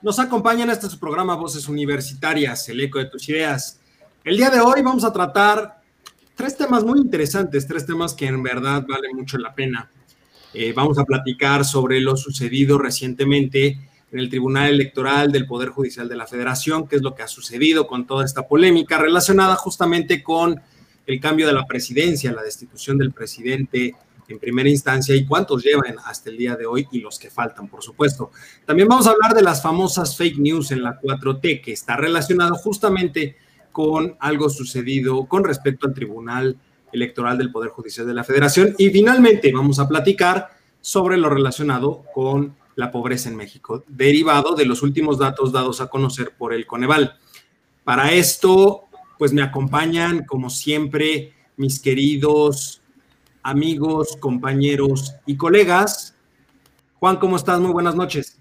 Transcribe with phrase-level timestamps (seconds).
[0.00, 3.80] nos acompañan a este su programa Voces Universitarias, el eco de tus ideas.
[4.24, 5.80] El día de hoy vamos a tratar
[6.36, 9.90] tres temas muy interesantes, tres temas que en verdad valen mucho la pena.
[10.54, 13.78] Eh, vamos a platicar sobre lo sucedido recientemente
[14.10, 17.28] en el Tribunal Electoral del Poder Judicial de la Federación, qué es lo que ha
[17.28, 20.60] sucedido con toda esta polémica relacionada justamente con
[21.06, 23.94] el cambio de la presidencia, la destitución del presidente
[24.28, 27.68] en primera instancia y cuántos llevan hasta el día de hoy y los que faltan,
[27.68, 28.30] por supuesto.
[28.64, 32.54] También vamos a hablar de las famosas fake news en la 4T, que está relacionado
[32.56, 33.36] justamente
[33.72, 36.56] con algo sucedido con respecto al Tribunal
[36.92, 38.74] Electoral del Poder Judicial de la Federación.
[38.78, 40.48] Y finalmente vamos a platicar
[40.80, 45.88] sobre lo relacionado con la pobreza en México, derivado de los últimos datos dados a
[45.88, 47.18] conocer por el Coneval.
[47.82, 48.84] Para esto,
[49.18, 52.82] pues me acompañan, como siempre, mis queridos
[53.48, 56.14] amigos, compañeros y colegas.
[57.00, 57.58] Juan, ¿cómo estás?
[57.60, 58.38] Muy buenas noches.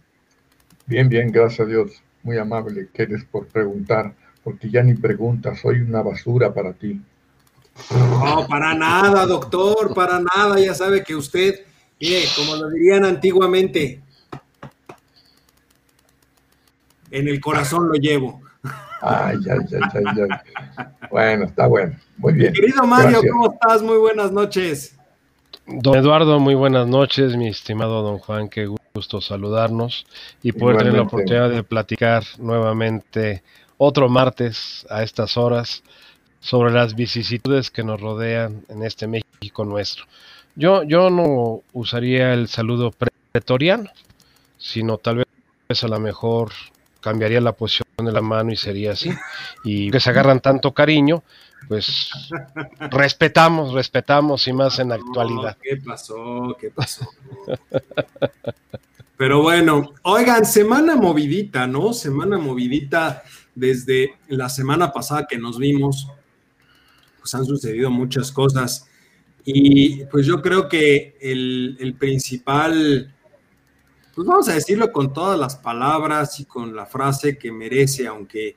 [0.85, 2.03] Bien, bien, gracias a Dios.
[2.23, 4.13] Muy amable que eres por preguntar,
[4.43, 6.99] porque ya ni preguntas, soy una basura para ti.
[7.91, 10.59] No, para nada, doctor, para nada.
[10.59, 11.55] Ya sabe que usted,
[12.01, 14.01] mire, como lo dirían antiguamente,
[17.11, 18.41] en el corazón lo llevo.
[19.01, 20.27] Ay, ay, ay, ay,
[20.77, 20.85] ay.
[21.09, 21.95] Bueno, está bueno.
[22.17, 22.51] Muy bien.
[22.51, 23.81] Querido Mario, ¿cómo estás?
[23.81, 24.96] Muy buenas noches.
[25.69, 30.05] Don Eduardo, muy buenas noches, mi estimado don Juan, qué gusto saludarnos
[30.41, 33.43] y poder tener la oportunidad de platicar nuevamente
[33.77, 35.83] otro martes a estas horas
[36.39, 40.05] sobre las vicisitudes que nos rodean en este México nuestro.
[40.55, 42.93] Yo, yo no usaría el saludo
[43.31, 43.89] pretoriano,
[44.57, 45.25] sino tal
[45.67, 46.51] vez a lo mejor
[47.01, 49.11] cambiaría la posición de la mano y sería así.
[49.65, 51.23] Y que se agarran tanto cariño,
[51.67, 52.11] pues
[52.91, 55.57] respetamos, respetamos y más en la actualidad.
[55.61, 56.55] ¿Qué pasó?
[56.59, 57.07] ¿Qué pasó?
[59.17, 61.91] Pero bueno, oigan, semana movidita, ¿no?
[61.91, 63.23] Semana movidita
[63.55, 66.07] desde la semana pasada que nos vimos,
[67.19, 68.87] pues han sucedido muchas cosas.
[69.43, 73.13] Y pues yo creo que el, el principal
[74.17, 78.55] pues vamos a decirlo con todas las palabras y con la frase que merece, aunque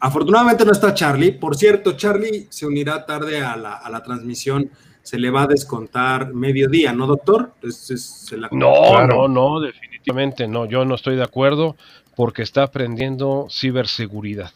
[0.00, 1.32] afortunadamente no está Charlie.
[1.32, 4.70] Por cierto, Charlie se unirá tarde a la, transmisión.
[5.02, 7.52] Se le va a descontar mediodía, ¿no, doctor?
[8.52, 10.64] no, no, no, definitivamente no.
[10.64, 11.76] Yo no estoy de acuerdo
[12.16, 14.52] porque está aprendiendo ciberseguridad,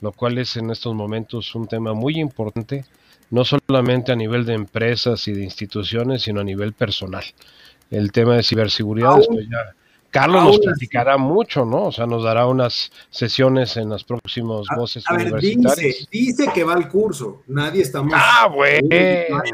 [0.00, 2.84] lo cual es en estos momentos un tema muy importante,
[3.30, 7.24] no solamente a nivel de empresas y de instituciones, sino a nivel personal
[7.90, 9.18] el tema de ciberseguridad.
[9.20, 9.74] ya
[10.12, 11.86] Carlos nos platicará mucho, ¿no?
[11.86, 15.76] O sea, nos dará unas sesiones en las próximas voces a universitarias.
[15.76, 17.42] Ver, dice, que va al curso.
[17.46, 18.12] Nadie está muy.
[18.14, 18.88] Ah, bueno.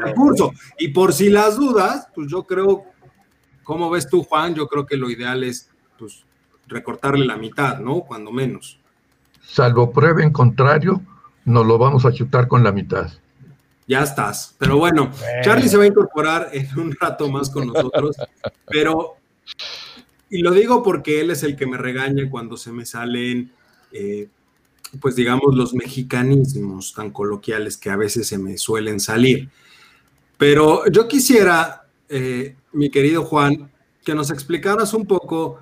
[0.03, 0.51] al curso.
[0.77, 2.83] Y por si las dudas, pues yo creo,
[3.63, 4.53] ¿cómo ves tú, Juan?
[4.53, 6.25] Yo creo que lo ideal es, pues,
[6.67, 8.01] recortarle la mitad, ¿no?
[8.01, 8.79] Cuando menos.
[9.41, 11.01] Salvo prueba en contrario,
[11.45, 13.09] nos lo vamos a chutar con la mitad
[13.89, 14.55] ya estás.
[14.59, 18.15] Pero bueno, Charlie se va a incorporar en un rato más con nosotros,
[18.67, 19.17] pero,
[20.29, 23.51] y lo digo porque él es el que me regaña cuando se me salen,
[23.91, 24.27] eh,
[24.99, 29.49] pues digamos, los mexicanismos tan coloquiales que a veces se me suelen salir.
[30.37, 33.71] Pero yo quisiera, eh, mi querido Juan,
[34.03, 35.59] que nos explicaras un poco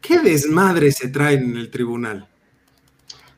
[0.00, 2.28] qué desmadre se trae en el tribunal.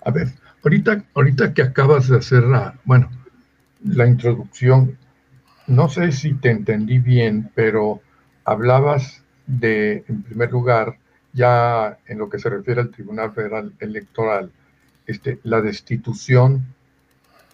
[0.04, 0.32] A ver,
[0.62, 3.10] ahorita, ahorita que acabas de hacer la, bueno,
[3.84, 4.96] la introducción,
[5.66, 8.00] no sé si te entendí bien, pero
[8.44, 10.98] hablabas de, en primer lugar,
[11.32, 14.50] ya en lo que se refiere al Tribunal Federal Electoral,
[15.06, 16.64] este, la destitución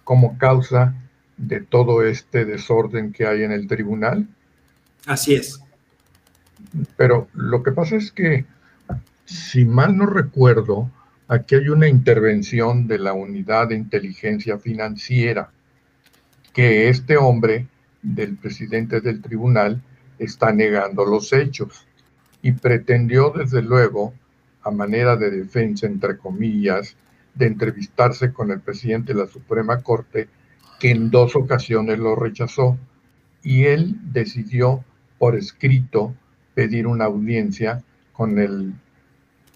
[0.04, 0.94] como causa
[1.36, 4.28] de todo este desorden que hay en el tribunal.
[5.06, 5.60] Así es.
[6.96, 8.46] Pero lo que pasa es que,
[9.24, 10.90] si mal no recuerdo,
[11.28, 15.50] aquí hay una intervención de la Unidad de Inteligencia Financiera
[16.52, 17.66] que este hombre
[18.02, 19.82] del presidente del tribunal
[20.18, 21.86] está negando los hechos.
[22.42, 24.14] Y pretendió desde luego,
[24.62, 26.96] a manera de defensa, entre comillas,
[27.34, 30.28] de entrevistarse con el presidente de la Suprema Corte,
[30.78, 32.76] que en dos ocasiones lo rechazó,
[33.42, 34.84] y él decidió
[35.18, 36.14] por escrito
[36.54, 37.82] pedir una audiencia
[38.12, 38.74] con el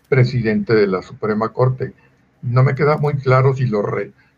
[0.08, 1.92] presidente de la Suprema Corte.
[2.42, 3.82] no me queda muy claro si lo,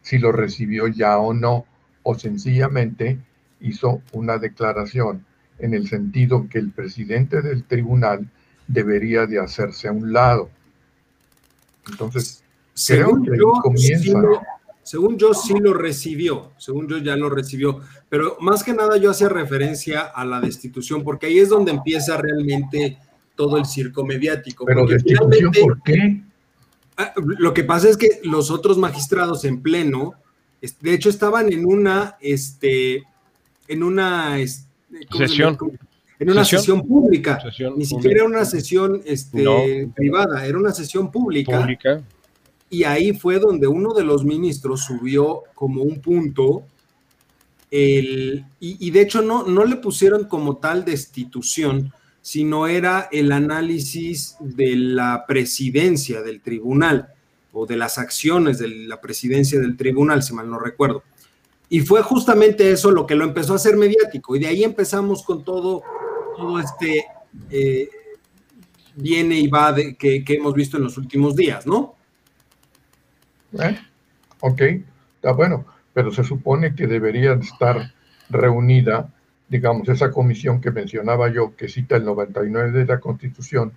[0.00, 1.67] si lo recibió ya o no,
[2.03, 3.19] o sencillamente
[3.61, 5.26] hizo una declaración
[5.58, 8.28] en el sentido que el presidente del tribunal
[8.66, 10.50] debería de hacerse a un lado.
[11.90, 12.43] Entonces,
[12.75, 14.22] según creo que yo, comienza.
[14.82, 19.10] según yo sí lo recibió, según yo ya lo recibió, pero más que nada yo
[19.10, 22.99] hacía referencia a la destitución, porque ahí es donde empieza realmente
[23.34, 24.64] todo el circo mediático.
[24.64, 26.22] Pero destitución, ¿por qué?
[26.96, 30.14] Ah, lo que pasa es que los otros magistrados en pleno,
[30.81, 33.04] de hecho estaban en una, este,
[33.69, 34.40] en una
[35.17, 35.58] sesión.
[36.20, 37.38] En una sesión, pública.
[37.76, 41.61] Ni siquiera era una sesión este, privada, era una sesión pública.
[41.61, 42.02] pública.
[42.70, 46.64] Y ahí fue donde uno de los ministros subió como un punto.
[47.70, 54.37] El, y, de hecho no, no le pusieron como tal destitución, sino era el análisis
[54.40, 57.08] de la presidencia del tribunal
[57.52, 61.05] o de las acciones de la presidencia del tribunal, si mal no recuerdo.
[61.69, 64.35] Y fue justamente eso lo que lo empezó a hacer mediático.
[64.35, 65.82] Y de ahí empezamos con todo,
[66.37, 67.05] todo este
[67.50, 67.88] eh,
[68.97, 71.94] viene y va que, hemos visto en los últimos días, ¿no?
[73.53, 73.79] Eh,
[74.41, 74.61] ok,
[75.17, 77.93] está bueno, pero se supone que debería estar
[78.31, 79.12] reunida,
[79.49, 83.73] digamos, esa comisión que mencionaba yo, que cita el 99 de la Constitución,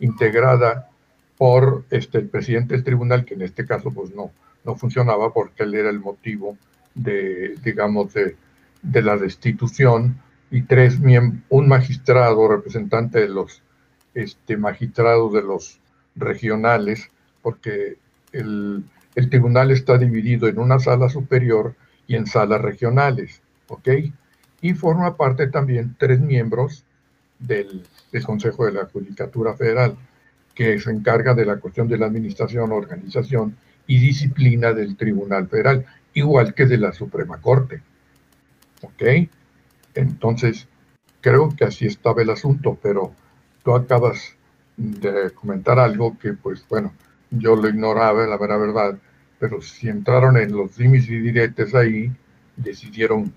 [0.00, 0.90] integrada
[1.38, 4.30] por este, el presidente del tribunal, que en este caso pues no,
[4.64, 6.56] no funcionaba porque él era el motivo
[6.96, 8.34] de, digamos, de,
[8.82, 10.20] la destitución
[10.50, 10.98] y tres
[11.48, 13.62] un magistrado representante de los
[14.14, 15.78] este, magistrados de los
[16.14, 17.10] regionales,
[17.42, 17.98] porque
[18.32, 18.84] el,
[19.14, 21.74] el, tribunal está dividido en una sala superior
[22.06, 23.88] y en salas regionales, ¿ok?
[24.62, 26.84] Y forma parte también tres miembros
[27.38, 29.96] del, del Consejo de la Judicatura Federal,
[30.54, 33.56] que se encarga de la cuestión de la administración, organización
[33.86, 35.84] y disciplina del Tribunal Federal
[36.16, 37.82] igual que de la Suprema Corte.
[38.82, 39.28] ¿Ok?
[39.94, 40.66] Entonces,
[41.20, 43.12] creo que así estaba el asunto, pero
[43.62, 44.34] tú acabas
[44.76, 46.92] de comentar algo que, pues bueno,
[47.30, 48.98] yo lo ignoraba, la verdad, verdad,
[49.38, 52.10] pero si entraron en los límites y diretes ahí,
[52.56, 53.32] decidieron,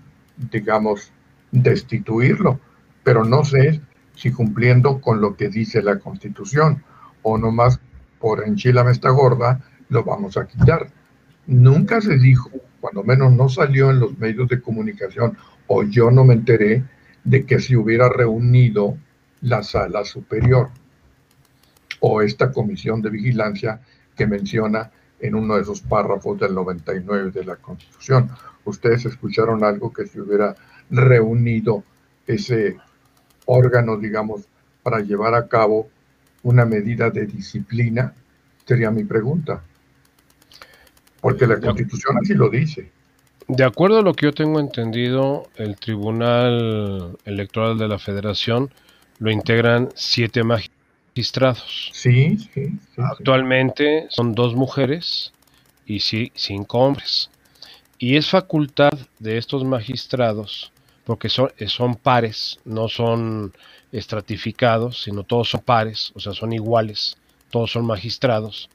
[0.50, 1.12] digamos,
[1.52, 2.58] destituirlo,
[3.04, 3.80] pero no sé
[4.14, 6.82] si cumpliendo con lo que dice la Constitución
[7.22, 7.80] o nomás
[8.18, 10.88] por enchilame esta gorda, lo vamos a quitar.
[11.46, 12.50] Nunca se dijo
[12.80, 15.36] cuando menos no salió en los medios de comunicación
[15.66, 16.84] o yo no me enteré
[17.24, 18.96] de que se hubiera reunido
[19.42, 20.70] la sala superior
[22.00, 23.80] o esta comisión de vigilancia
[24.16, 24.90] que menciona
[25.20, 28.30] en uno de esos párrafos del 99 de la Constitución.
[28.64, 30.54] Ustedes escucharon algo que se hubiera
[30.90, 31.84] reunido
[32.26, 32.76] ese
[33.46, 34.48] órgano, digamos,
[34.82, 35.88] para llevar a cabo
[36.42, 38.14] una medida de disciplina,
[38.64, 39.62] sería mi pregunta.
[41.20, 42.90] Porque la Constitución así lo dice.
[43.48, 48.72] De acuerdo a lo que yo tengo entendido, el Tribunal Electoral de la Federación
[49.18, 51.90] lo integran siete magistrados.
[51.92, 52.78] Sí, sí.
[52.96, 55.32] Actualmente son dos mujeres
[55.84, 57.30] y cinco hombres.
[57.98, 60.72] Y es facultad de estos magistrados,
[61.04, 63.52] porque son, son pares, no son
[63.92, 67.16] estratificados, sino todos son pares, o sea, son iguales,
[67.50, 68.70] todos son magistrados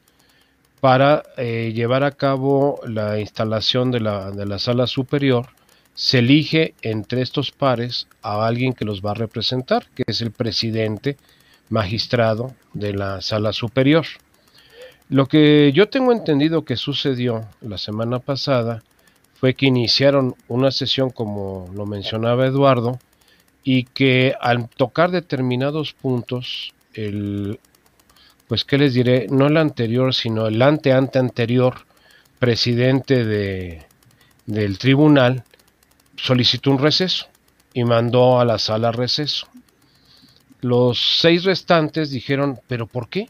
[0.86, 5.48] para eh, llevar a cabo la instalación de la, de la sala superior,
[5.96, 10.30] se elige entre estos pares a alguien que los va a representar, que es el
[10.30, 11.18] presidente
[11.70, 14.06] magistrado de la sala superior.
[15.10, 18.84] Lo que yo tengo entendido que sucedió la semana pasada
[19.40, 23.00] fue que iniciaron una sesión, como lo mencionaba Eduardo,
[23.64, 27.58] y que al tocar determinados puntos, el,
[28.48, 31.86] pues qué les diré, no el anterior, sino el ante ante anterior
[32.40, 33.86] presidente de,
[34.46, 35.44] del tribunal
[36.16, 37.28] solicitó un receso
[37.74, 39.48] y mandó a la sala receso.
[40.62, 43.30] Los seis restantes dijeron, pero ¿por qué?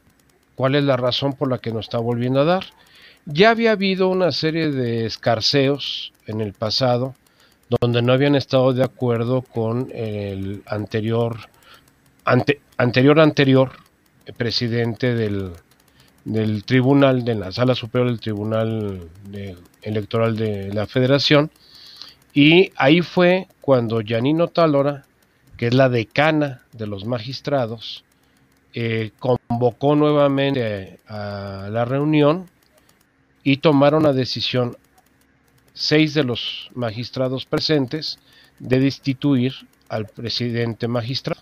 [0.56, 2.66] ¿Cuál es la razón por la que nos está volviendo a dar?
[3.26, 7.16] Ya había habido una serie de escarceos en el pasado
[7.82, 11.50] donde no habían estado de acuerdo con el anterior,
[12.24, 13.72] ante, anterior anterior
[14.34, 15.52] presidente del,
[16.26, 19.10] del tribunal, de la sala superior del tribunal
[19.82, 21.52] electoral de la federación.
[22.34, 25.06] Y ahí fue cuando Janino Talora,
[25.58, 28.04] que es la decana de los magistrados,
[28.74, 32.50] eh, convocó nuevamente a, la reunión
[33.42, 34.76] y tomaron la decisión
[35.74, 38.20] seis de los magistrados presentes
[38.60, 39.54] de destituir
[39.88, 41.42] al presidente magistrado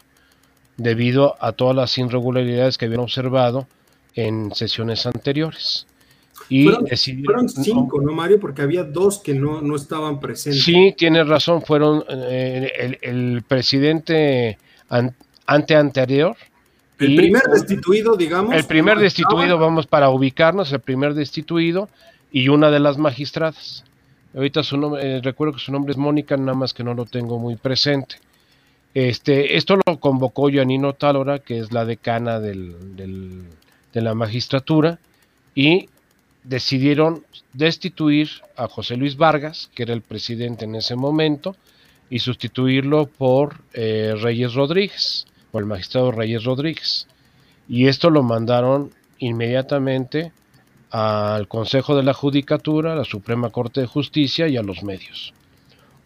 [0.77, 3.67] debido a todas las irregularidades que habían observado
[4.15, 5.87] en sesiones anteriores.
[6.49, 6.65] Y
[7.23, 8.39] fueron, cinco, ¿no, Mario?
[8.39, 10.63] Porque había dos que no, no estaban presentes.
[10.63, 14.57] Sí, tienes razón, fueron eh, el, presidente
[15.45, 16.35] ante anterior.
[16.99, 18.53] El primer destituido, digamos.
[18.53, 21.89] El primer destituido, vamos para ubicarnos, el primer destituido
[22.31, 23.83] y una de las magistradas.
[24.35, 27.05] Ahorita su nombre, eh, recuerdo que su nombre es Mónica, nada más que no lo
[27.05, 28.15] tengo muy presente.
[28.93, 33.43] Este, esto lo convocó Janino Tálora, que es la decana de
[33.93, 34.99] la magistratura,
[35.55, 35.89] y
[36.43, 37.23] decidieron
[37.53, 41.55] destituir a José Luis Vargas, que era el presidente en ese momento,
[42.09, 47.07] y sustituirlo por eh, Reyes Rodríguez, o el magistrado Reyes Rodríguez.
[47.67, 50.31] Y esto lo mandaron inmediatamente
[50.91, 55.33] al Consejo de la Judicatura, a la Suprema Corte de Justicia y a los medios.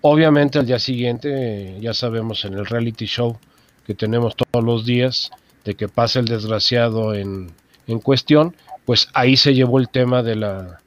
[0.09, 3.37] Obviamente al día siguiente, ya sabemos en el reality show
[3.85, 5.31] que tenemos todos los días,
[5.65, 7.51] de que pasa el desgraciado en,
[7.87, 10.79] en cuestión, pues ahí se llevó el tema de la,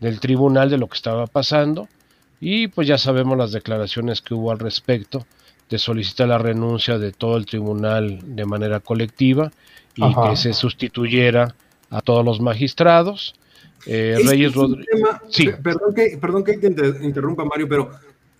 [0.00, 1.86] del tribunal de lo que estaba pasando
[2.40, 5.24] y pues ya sabemos las declaraciones que hubo al respecto
[5.70, 9.52] de solicitar la renuncia de todo el tribunal de manera colectiva
[9.94, 11.54] y que se sustituyera
[11.90, 13.36] a todos los magistrados.
[13.86, 14.88] Eh, Reyes Rodríguez.
[15.28, 15.48] Sí.
[15.62, 17.90] Perdón que, perdón que te interrumpa, Mario, pero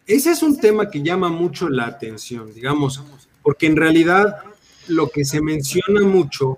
[0.06, 3.02] ese es un tema que llama mucho la atención, digamos,
[3.42, 4.36] porque en realidad
[4.88, 6.56] lo que se menciona mucho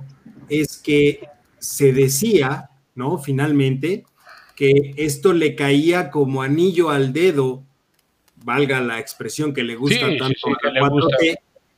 [0.49, 3.19] es que se decía, ¿no?
[3.19, 4.05] Finalmente,
[4.55, 7.63] que esto le caía como anillo al dedo,
[8.45, 11.37] valga la expresión que le gusta tanto a que,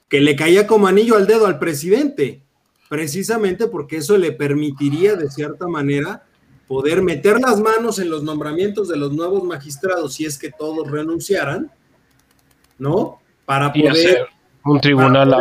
[0.09, 2.43] que le caía como anillo al dedo al presidente,
[2.89, 6.28] precisamente porque eso le permitiría de cierta manera
[6.69, 10.89] poder meter las manos en los nombramientos de los nuevos magistrados si es que todos
[10.89, 11.71] renunciaran,
[12.79, 13.21] ¿no?
[13.47, 14.29] Para poder...
[14.65, 15.35] un tribunal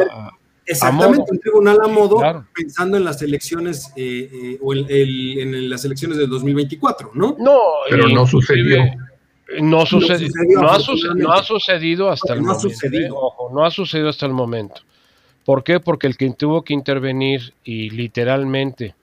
[0.69, 6.17] Exactamente, un tribunal a modo pensando en las elecciones eh, eh, o en las elecciones
[6.17, 7.38] de 2024, ¿no?
[7.39, 7.57] No,
[7.89, 8.84] pero no sucedió.
[9.62, 10.27] No, sucedió,
[11.15, 12.67] no, ha sucedido hasta el momento.
[12.67, 13.10] ¿eh?
[13.53, 14.81] no ha sucedido hasta el momento.
[15.46, 15.79] ¿Por qué?
[15.79, 18.93] Porque el que tuvo que intervenir y literalmente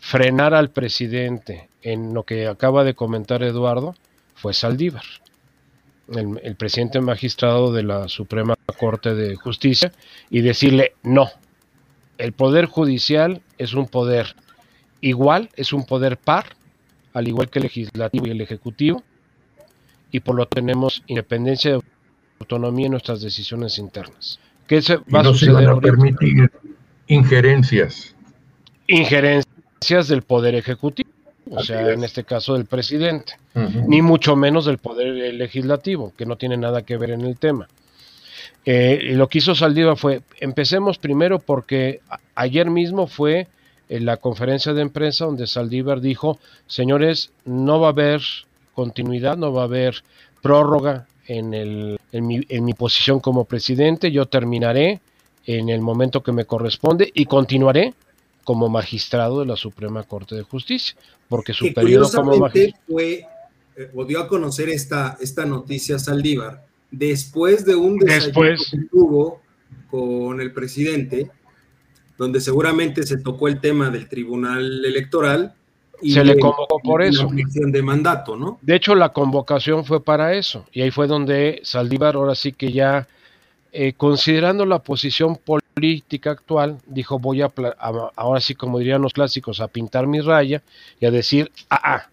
[0.00, 3.94] frenar al presidente en lo que acaba de comentar Eduardo
[4.34, 5.04] fue Saldívar
[6.16, 9.92] el, presidente magistrado de la Suprema Corte de Justicia
[10.30, 11.30] y decirle no,
[12.18, 14.34] el poder judicial es un poder
[15.00, 16.56] igual, es un poder par,
[17.14, 19.02] al igual que el legislativo y el ejecutivo,
[20.10, 21.80] y por lo tenemos independencia de
[22.40, 24.38] autonomía en nuestras decisiones internas.
[24.66, 25.68] ¿Qué se va a suceder?
[25.68, 26.50] a permitir
[27.06, 28.14] injerencias.
[28.86, 31.11] Injerencias del poder ejecutivo
[31.54, 33.34] o sea, en este caso del presidente,
[33.86, 37.68] ni mucho menos del poder legislativo, que no tiene nada que ver en el tema.
[38.64, 42.00] Eh, y lo que hizo Saldívar fue, empecemos primero porque
[42.34, 43.48] ayer mismo fue
[43.88, 48.22] en la conferencia de prensa donde Saldívar dijo, señores, no va a haber
[48.74, 49.96] continuidad, no va a haber
[50.40, 55.00] prórroga en, el, en, mi, en mi posición como presidente, yo terminaré
[55.44, 57.94] en el momento que me corresponde y continuaré
[58.44, 60.96] como magistrado de la Suprema Corte de Justicia,
[61.28, 63.26] porque su periodo como magistrado fue
[63.76, 69.40] eh, o dio a conocer esta, esta noticia Saldívar después de un desayuno que tuvo
[69.90, 71.30] con el presidente,
[72.16, 75.54] donde seguramente se tocó el tema del Tribunal Electoral
[76.00, 77.28] y se le convocó por eso.
[77.32, 78.58] de mandato, ¿no?
[78.60, 82.72] De hecho, la convocación fue para eso, y ahí fue donde Saldívar ahora sí que
[82.72, 83.08] ya
[83.72, 85.61] eh, considerando la posición política
[86.24, 87.50] actual, dijo voy a,
[88.16, 90.62] ahora sí como dirían los clásicos, a pintar mi raya
[91.00, 92.08] y a decir, ah, ah,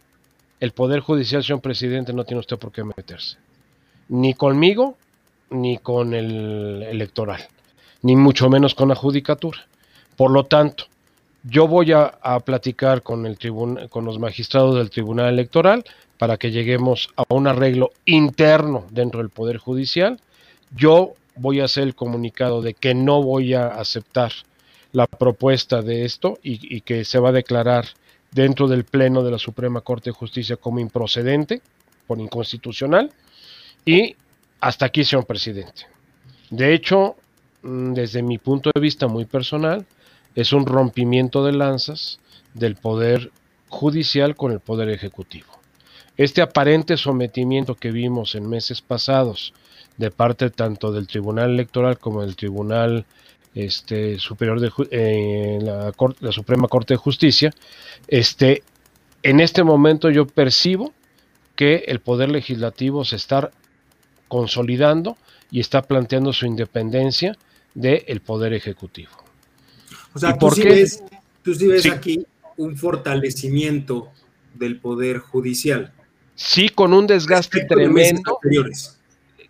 [0.59, 3.37] el Poder Judicial, señor presidente, no tiene usted por qué meterse.
[4.09, 4.97] Ni conmigo,
[5.49, 7.41] ni con el electoral,
[8.01, 9.59] ni mucho menos con la judicatura.
[10.15, 10.85] Por lo tanto,
[11.43, 13.37] yo voy a, a platicar con, el
[13.89, 15.83] con los magistrados del Tribunal Electoral
[16.17, 20.19] para que lleguemos a un arreglo interno dentro del Poder Judicial.
[20.75, 24.31] Yo voy a hacer el comunicado de que no voy a aceptar
[24.91, 27.85] la propuesta de esto y, que se va a declarar
[28.31, 31.61] dentro del Pleno de la Suprema Corte de Justicia como improcedente,
[32.07, 33.11] por inconstitucional,
[33.85, 34.15] y
[34.59, 35.85] hasta aquí, señor presidente.
[36.49, 37.15] De hecho,
[37.61, 39.85] mm, desde mi punto de vista muy personal,
[40.35, 42.19] es un rompimiento de lanzas
[42.53, 43.31] del poder
[43.69, 45.47] judicial con el poder ejecutivo.
[46.17, 49.53] Este aparente sometimiento que vimos en meses pasados
[49.99, 53.05] de parte tanto del Tribunal Electoral como del Tribunal
[53.53, 55.91] este, Superior de eh, la,
[56.21, 57.53] la, Suprema Corte de Justicia,
[58.07, 58.63] este,
[59.23, 60.93] en este momento yo percibo
[61.57, 63.51] que el Poder Legislativo se está
[64.29, 65.17] consolidando
[65.51, 67.37] y está planteando su independencia
[67.73, 69.11] del Poder Ejecutivo.
[70.13, 71.03] O sea, tú sí, ves,
[71.43, 72.25] tú ves aquí
[72.55, 74.11] un fortalecimiento
[74.53, 75.91] del Poder Judicial.
[76.35, 78.39] Sí, con un desgaste tremendo.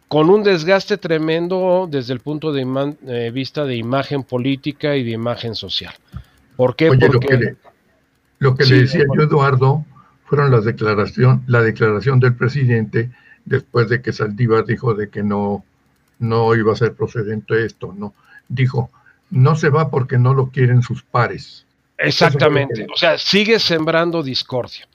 [0.10, 2.66] Con un desgaste tremendo desde el punto de
[3.08, 5.94] eh, vista de imagen política y de imagen social.
[6.56, 6.88] ¿Por qué?
[6.88, 7.56] Porque lo que le,
[8.40, 9.86] lo que le decía yo, Eduardo,
[10.26, 13.12] fueron las declaración, la declaración del presidente
[13.46, 15.64] después de que Saldívar dijo de que no,
[16.18, 18.16] no iba a ser procedente esto, ¿no?
[18.48, 18.90] Dijo,
[19.30, 21.68] no se va porque no lo quieren sus pares.
[22.00, 24.88] Exactamente, o sea, sigue sembrando discordia,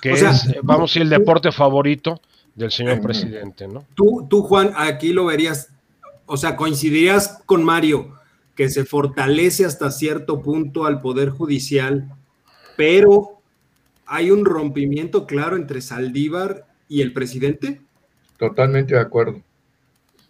[0.00, 0.22] que es,
[0.62, 2.20] vamos a decir, el deporte favorito
[2.60, 3.84] del señor presidente, ¿no?
[3.94, 5.72] Tú, tú, Juan, aquí lo verías,
[6.26, 8.14] o sea, coincidirías con Mario,
[8.54, 12.14] que se fortalece hasta cierto punto al Poder Judicial,
[12.76, 13.40] pero
[14.06, 17.80] hay un rompimiento claro entre Saldívar y el presidente.
[18.36, 19.40] Totalmente de acuerdo.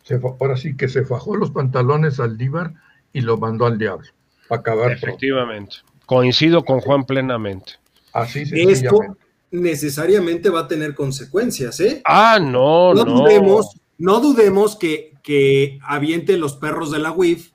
[0.04, 2.75] Se, ahora sí que se fajó los pantalones Saldívar
[3.12, 4.08] y lo mandó al diablo.
[4.49, 4.92] Para acabar.
[4.92, 5.76] Efectivamente.
[6.06, 7.72] Coincido con Juan plenamente.
[8.12, 9.16] Así Esto
[9.50, 12.02] necesariamente va a tener consecuencias, ¿eh?
[12.04, 13.04] Ah, no, no.
[13.04, 17.50] Dudemos, no dudemos que, que avienten los perros de la UIF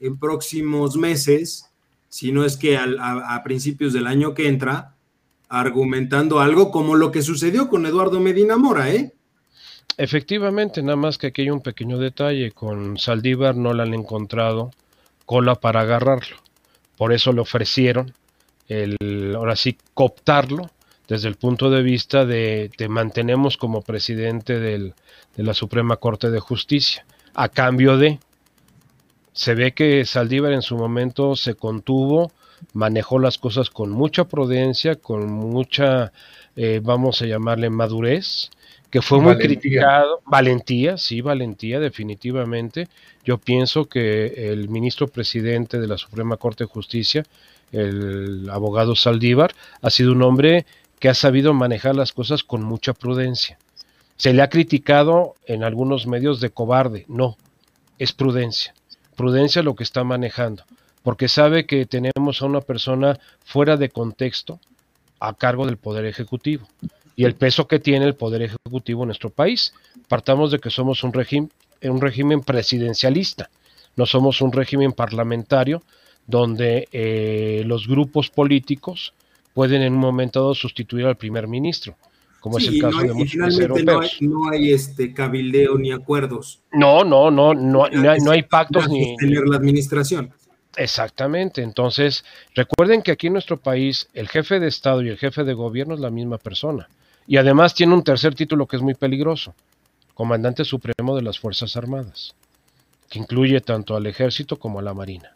[0.00, 1.70] en próximos meses,
[2.08, 4.94] si no es que a, principios del año que entra,
[5.48, 9.12] argumentando algo como lo que sucedió con Eduardo Medina Mora, ¿eh?
[9.96, 14.72] Efectivamente, nada más que aquí hay un pequeño detalle, con Saldívar no le han encontrado
[15.24, 16.36] cola para agarrarlo.
[16.96, 18.12] Por eso le ofrecieron
[18.68, 20.70] el, ahora sí, cooptarlo
[21.08, 24.94] desde el punto de vista de te mantenemos como presidente del,
[25.36, 28.18] de la Suprema Corte de Justicia, a cambio de,
[29.32, 32.32] se ve que Saldívar en su momento se contuvo,
[32.72, 36.12] manejó las cosas con mucha prudencia, con mucha,
[36.56, 38.50] eh, vamos a llamarle madurez,
[38.90, 42.86] que fue muy criticado, valentía, sí, valentía, definitivamente.
[43.24, 47.24] Yo pienso que el ministro presidente de la Suprema Corte de Justicia,
[47.72, 50.64] el abogado Saldívar, ha sido un hombre
[51.04, 53.58] que ha sabido manejar las cosas con mucha prudencia.
[54.16, 57.36] Se le ha criticado en algunos medios de cobarde, no,
[57.98, 58.72] es prudencia.
[59.14, 60.64] Prudencia lo que está manejando,
[61.02, 64.60] porque sabe que tenemos a una persona fuera de contexto
[65.20, 66.66] a cargo del Poder Ejecutivo
[67.16, 69.74] y el peso que tiene el Poder Ejecutivo en nuestro país.
[70.08, 71.50] Partamos de que somos un, régimen,
[71.82, 73.50] un régimen presidencialista,
[73.94, 75.82] no somos un régimen parlamentario
[76.26, 79.12] donde eh, los grupos políticos
[79.54, 81.96] pueden en un momento dado sustituir al primer ministro,
[82.40, 84.18] como es el caso de muchos países europeos.
[84.20, 86.60] No hay, este cabildeo ni acuerdos.
[86.72, 90.30] No, no, no, no, no, hay, no hay pactos ni tener la administración.
[90.76, 91.62] Exactamente.
[91.62, 95.54] Entonces, recuerden que aquí en nuestro país el jefe de Estado y el jefe de
[95.54, 96.88] gobierno es la misma persona.
[97.26, 99.54] Y además tiene un tercer título que es muy peligroso,
[100.12, 102.34] Comandante Supremo de las Fuerzas Armadas,
[103.08, 105.32] que incluye tanto al ejército como a la Marina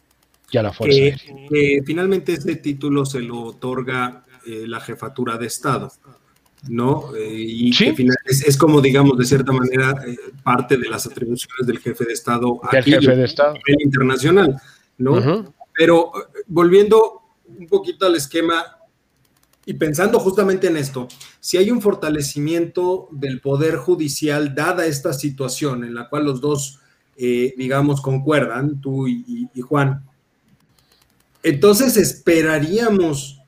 [0.52, 1.82] la Fuerza Aérea.
[1.84, 5.92] finalmente este título se lo otorga eh, la jefatura de Estado,
[6.68, 7.14] ¿no?
[7.14, 7.94] Eh, y ¿Sí?
[8.24, 12.60] es, como, digamos, de cierta manera, eh, parte de las atribuciones del jefe de Estado
[12.72, 13.50] del jefe de Estado.
[13.50, 14.60] a nivel internacional,
[14.96, 15.54] ¿no?
[15.74, 16.12] Pero
[16.46, 18.78] volviendo un poquito al esquema
[19.68, 21.08] y pensando justamente en esto,
[21.40, 26.80] si hay un fortalecimiento del poder judicial dada esta situación en la cual los dos,
[27.18, 30.07] eh, digamos, concuerdan, tú y, Juan,
[31.42, 33.40] entonces esperaríamos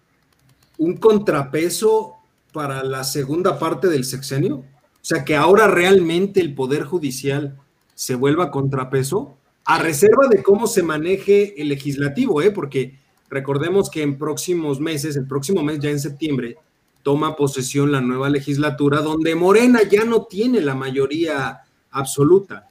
[0.79, 2.15] un contrapeso
[2.53, 4.57] para la segunda parte del sexenio.
[4.57, 7.59] O sea, que ahora realmente el poder judicial
[7.95, 12.51] se vuelva contrapeso, a reserva de cómo se maneje el legislativo, ¿eh?
[12.51, 12.99] porque
[13.31, 16.59] Recordemos que en próximos meses, el próximo mes ya en septiembre,
[17.05, 21.61] toma posesión la nueva legislatura donde Morena ya no tiene la mayoría
[21.93, 22.70] absoluta.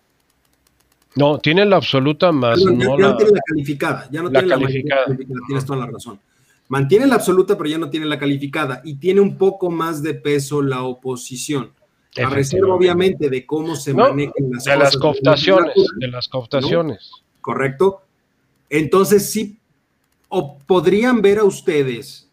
[1.15, 4.59] No, tiene la absoluta más no, ya, no tiene la calificada, ya no tiene la
[4.59, 5.05] calificada,
[5.47, 6.19] tienes toda la razón.
[6.67, 10.13] Mantiene la absoluta, pero ya no tiene la calificada y tiene un poco más de
[10.13, 11.71] peso la oposición.
[12.23, 17.11] A reserva, obviamente, de cómo se manejan las de Las cooptaciones, de las cooptaciones.
[17.41, 18.01] Correcto.
[18.69, 19.59] Entonces sí
[20.29, 22.29] ¿O podrían ver a ustedes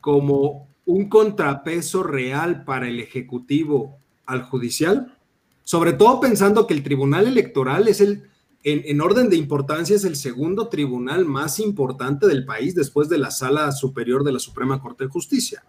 [0.00, 5.18] como un contrapeso real para el Ejecutivo al Judicial?
[5.64, 8.24] Sobre todo pensando que el Tribunal Electoral es el,
[8.64, 13.30] en, orden de importancia, es el segundo tribunal más importante del país después de la
[13.30, 15.62] Sala Superior de la Suprema Corte de Justicia.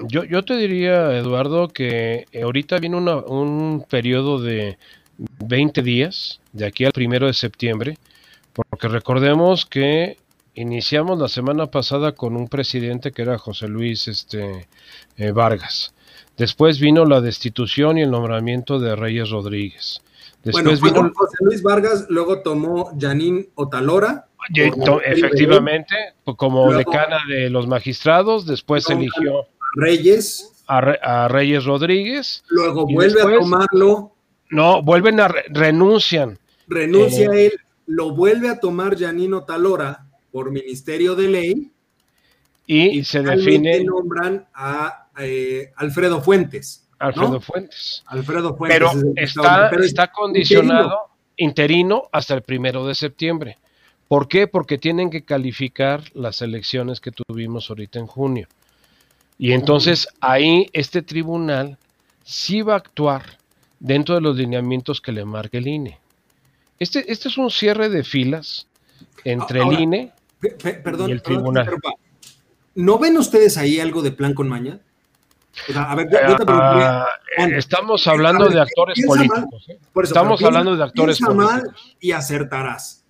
[0.00, 4.76] Yo, yo te diría, Eduardo, que ahorita viene un periodo de
[5.46, 7.96] 20 días, de aquí al primero de septiembre,
[8.52, 10.16] porque recordemos que
[10.54, 14.66] iniciamos la semana pasada con un presidente que era José Luis este,
[15.16, 15.93] eh, Vargas.
[16.36, 20.00] Después vino la destitución y el nombramiento de Reyes Rodríguez.
[20.42, 24.26] Después vino José Luis Vargas, luego tomó Janine Otalora.
[25.04, 25.94] efectivamente,
[26.36, 30.50] como decana de los magistrados, después eligió Reyes.
[30.66, 32.42] A, Reyes Rodríguez.
[32.48, 34.12] Luego vuelve a tomarlo.
[34.50, 36.38] No, vuelven a renuncian.
[36.68, 37.52] Renuncia eh, él,
[37.86, 41.70] lo vuelve a tomar Janino Talora por Ministerio de Ley.
[42.66, 43.84] Y, se define.
[43.84, 46.86] nombran a eh, Alfredo Fuentes.
[46.98, 48.02] Alfredo Fuentes.
[48.06, 48.78] Alfredo Fuentes.
[48.78, 53.58] Pero está, está condicionado interino hasta el primero de septiembre.
[54.08, 54.46] ¿Por qué?
[54.46, 58.48] Porque tienen que calificar las elecciones que tuvimos ahorita en junio.
[59.38, 61.78] Y entonces ahí este tribunal
[62.22, 63.38] sí va a actuar
[63.80, 65.98] dentro de los lineamientos que le marque el INE.
[66.78, 68.68] Este, este es un cierre de filas
[69.24, 71.68] entre el INE y el tribunal.
[72.74, 74.80] ¿No ven ustedes ahí algo de plan con maña?
[75.76, 76.08] A ver,
[77.54, 79.66] estamos hablando de actores políticos.
[79.68, 79.78] ¿eh?
[80.02, 81.94] estamos hablando de actores políticos.
[82.00, 83.04] y acertarás.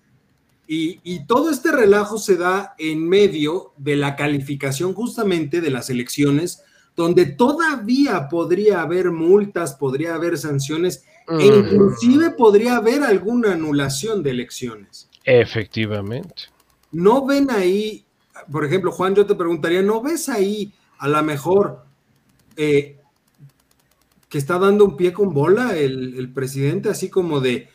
[0.67, 6.63] Y, todo este relajo se da en medio de la calificación justamente de las elecciones,
[6.95, 14.31] donde todavía podría haber multas, podría haber sanciones e inclusive podría haber alguna anulación de
[14.31, 15.09] elecciones.
[15.23, 16.43] Efectivamente.
[16.91, 18.05] ¿No ven ahí,
[18.51, 21.84] por ejemplo, Juan, yo te preguntaría, ¿no ves ahí a lo mejor
[22.57, 22.97] eh,
[24.29, 27.69] que está dando un pie con bola el presidente, así como de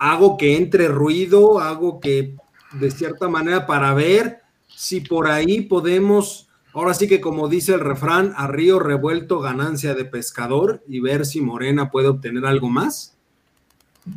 [0.00, 2.34] hago que entre ruido, hago que
[2.72, 7.80] de cierta manera para ver si por ahí podemos, ahora sí que como dice el
[7.80, 13.14] refrán, a río revuelto ganancia de pescador y ver si Morena puede obtener algo más?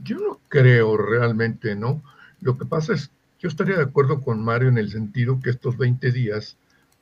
[0.04, 2.02] Yo no creo realmente, ¿no?
[2.40, 5.78] Lo que pasa es, yo estaría de acuerdo con Mario en el sentido que estos
[5.78, 6.56] 20 días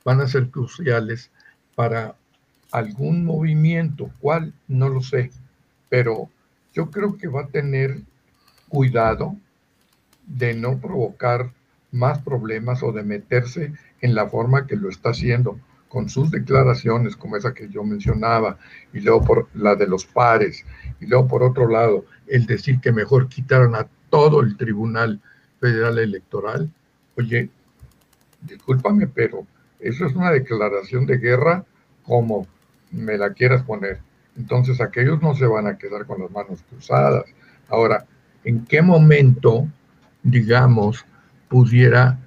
[0.04, 1.30] van a ser cruciales
[1.76, 2.16] para
[2.72, 5.30] algún movimiento, cuál, no lo sé,
[5.88, 6.28] pero
[6.72, 8.00] yo creo que va a tener
[8.68, 9.36] cuidado
[10.26, 11.52] de no provocar
[11.90, 15.58] más problemas o de meterse en la forma que lo está haciendo
[15.88, 18.56] con sus declaraciones como esa que yo mencionaba
[18.94, 20.64] y luego por la de los pares
[21.00, 25.20] y luego por otro lado el decir que mejor quitaran a todo el Tribunal
[25.60, 26.72] Federal Electoral.
[27.18, 27.50] Oye,
[28.40, 29.46] discúlpame, pero
[29.80, 31.66] eso es una declaración de guerra
[32.04, 32.46] como
[32.92, 34.00] me la quieras poner.
[34.36, 37.24] Entonces aquellos no se van a quedar con las manos cruzadas.
[37.68, 38.06] Ahora,
[38.44, 39.68] en qué momento,
[40.22, 41.04] digamos,
[41.48, 42.18] pudiera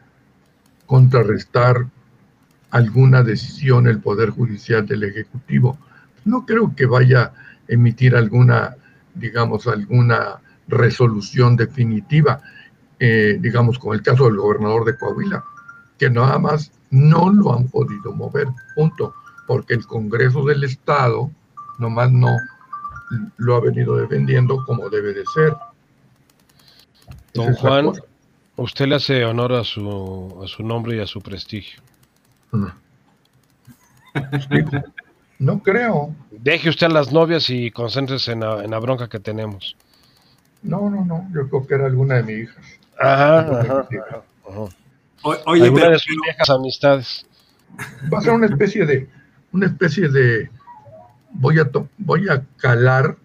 [0.85, 1.87] contrarrestar
[2.71, 5.77] alguna decisión el Poder Judicial del Ejecutivo.
[6.25, 7.33] No creo que vaya a
[7.67, 8.75] emitir alguna,
[9.13, 12.41] digamos, alguna resolución definitiva,
[12.99, 15.43] eh, digamos, con el caso del gobernador de Coahuila,
[15.97, 19.13] que nada más no lo han podido mover, punto,
[19.47, 21.29] porque el Congreso del Estado
[21.77, 22.35] nomás no
[23.37, 25.53] lo ha venido defendiendo como debe de ser.
[27.33, 27.91] Don Juan,
[28.55, 31.81] usted le hace honor a su, a su nombre y a su prestigio.
[35.37, 36.15] No creo.
[36.31, 39.75] Deje usted a las novias y concéntrese en la, bronca que tenemos.
[40.63, 41.27] No, no, no.
[41.33, 42.65] Yo creo que era alguna de mis hijas.
[42.97, 43.87] Ajá, ajá,
[45.21, 47.25] Oye, alguna de sus viejas amistades.
[48.13, 49.09] Va a ser una especie de,
[49.55, 50.49] una especie de,
[51.31, 53.15] voy a, voy a calar,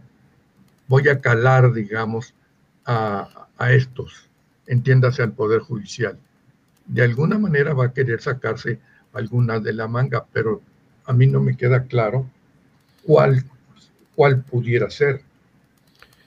[0.86, 2.34] voy a calar, digamos,
[2.86, 4.30] a, a estos,
[4.68, 6.16] entiéndase al Poder Judicial.
[6.86, 8.78] De alguna manera va a querer sacarse
[9.12, 10.62] alguna de la manga, pero
[11.04, 12.30] a mí no me queda claro
[13.02, 13.44] cuál,
[14.14, 15.22] cuál pudiera ser.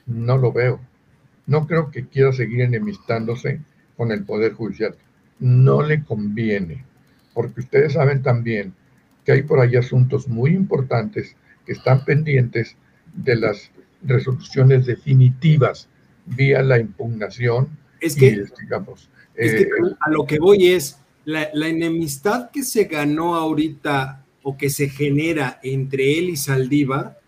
[0.04, 0.80] No lo veo.
[1.46, 3.62] No creo que quiera seguir enemistándose
[3.96, 4.96] con el Poder Judicial.
[5.38, 6.84] No le conviene,
[7.32, 8.74] porque ustedes saben también
[9.24, 12.76] que hay por ahí asuntos muy importantes que están pendientes
[13.14, 13.70] de las
[14.02, 15.88] resoluciones definitivas
[16.26, 17.68] vía la impugnación.
[18.00, 19.66] Es que, digamos, eh,
[20.00, 25.58] a lo que voy es, la, enemistad que se ganó ahorita o que se genera
[25.62, 27.18] entre él y Saldívar,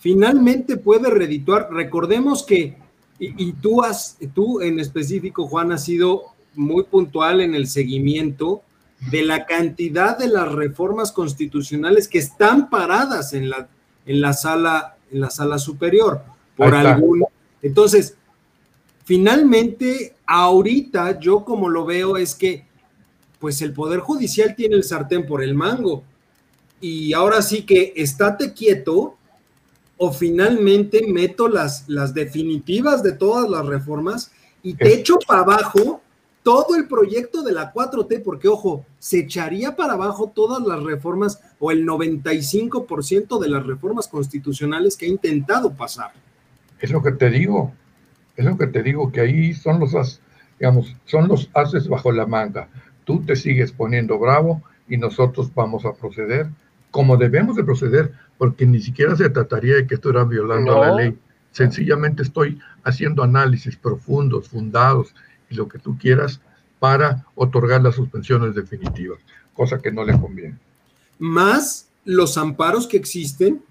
[0.00, 1.68] finalmente puede redituar.
[1.70, 2.76] Recordemos que,
[3.20, 8.62] y, tú, has, tú en específico, Juan, has sido muy puntual en el seguimiento
[9.10, 13.68] de la cantidad de las reformas constitucionales que están paradas en la,
[14.06, 16.22] en la sala, en la sala superior
[16.56, 17.24] por algún.
[17.62, 18.16] Entonces,
[19.10, 22.64] Finalmente, ahorita yo como lo veo es que
[23.40, 26.04] pues el Poder Judicial tiene el sartén por el mango.
[26.80, 29.16] Y ahora sí que estate quieto
[29.96, 34.30] o finalmente meto las, las definitivas de todas las reformas
[34.62, 36.00] y te echo para abajo
[36.42, 41.40] todo el proyecto de la 4T, porque ojo, se echaría para abajo todas las reformas
[41.58, 46.12] o el 95% de las reformas constitucionales que ha intentado pasar.
[46.78, 47.72] Es lo que te digo,
[48.36, 50.20] es lo que te digo, que ahí son los,
[50.58, 52.68] digamos, son los haces bajo la manga.
[53.04, 56.48] Tú te sigues poniendo bravo y nosotros vamos a proceder
[56.90, 60.94] como debemos de proceder, porque ni siquiera se trataría de que esto era violando la
[60.94, 61.18] ley.
[61.52, 65.14] Sencillamente estoy haciendo análisis profundos, fundados
[65.50, 66.40] y lo que tú quieras
[66.78, 69.18] para otorgar las suspensiones definitivas,
[69.52, 70.56] cosa que no le conviene.
[71.18, 73.62] Más los amparos que existen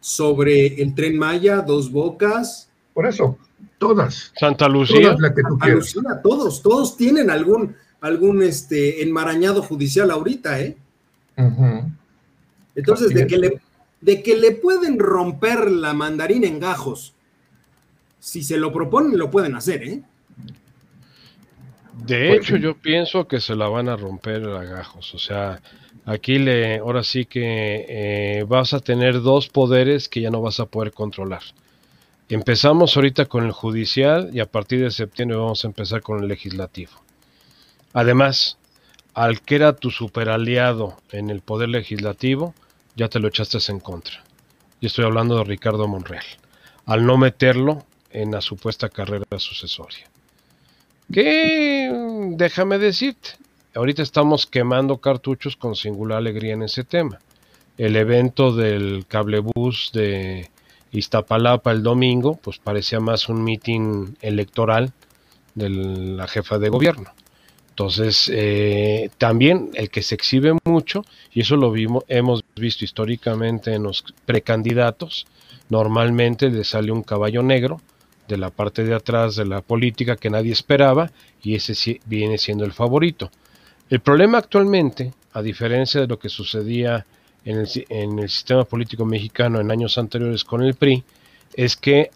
[0.00, 2.68] sobre el tren Maya, Dos Bocas.
[2.92, 3.38] Por eso,
[3.78, 4.32] todas.
[4.38, 5.16] Santa Lucía.
[6.22, 10.76] todos, todos tienen algún, algún este, enmarañado judicial ahorita, ¿eh?
[12.74, 13.60] Entonces, de que, le,
[14.00, 17.14] de que le pueden romper la mandarina en gajos,
[18.18, 20.02] si se lo proponen, lo pueden hacer, ¿eh?
[21.92, 25.14] De pues hecho, yo pienso que se la van a romper a gajos.
[25.14, 25.60] O sea,
[26.06, 30.58] aquí le, ahora sí que eh, vas a tener dos poderes que ya no vas
[30.60, 31.42] a poder controlar.
[32.28, 36.28] Empezamos ahorita con el judicial y a partir de septiembre vamos a empezar con el
[36.28, 36.92] legislativo.
[37.92, 38.56] Además,
[39.12, 42.54] al que era tu superaliado en el poder legislativo,
[42.96, 44.24] ya te lo echaste en contra.
[44.80, 46.24] Y estoy hablando de Ricardo Monreal.
[46.86, 50.11] Al no meterlo en la supuesta carrera sucesoria.
[51.12, 51.90] Que
[52.38, 53.30] déjame decirte,
[53.74, 57.18] ahorita estamos quemando cartuchos con singular alegría en ese tema.
[57.76, 60.48] El evento del cablebús de
[60.90, 64.92] Iztapalapa el domingo, pues parecía más un meeting electoral
[65.54, 67.10] de la jefa de gobierno.
[67.68, 73.74] Entonces, eh, también el que se exhibe mucho, y eso lo vimos, hemos visto históricamente
[73.74, 75.26] en los precandidatos,
[75.68, 77.80] normalmente le sale un caballo negro
[78.32, 82.64] de la parte de atrás de la política que nadie esperaba, y ese viene siendo
[82.64, 83.30] el favorito.
[83.90, 87.04] El problema actualmente, a diferencia de lo que sucedía
[87.44, 91.04] en el, sistema político mexicano en años anteriores con el PRI,
[91.54, 92.10] es que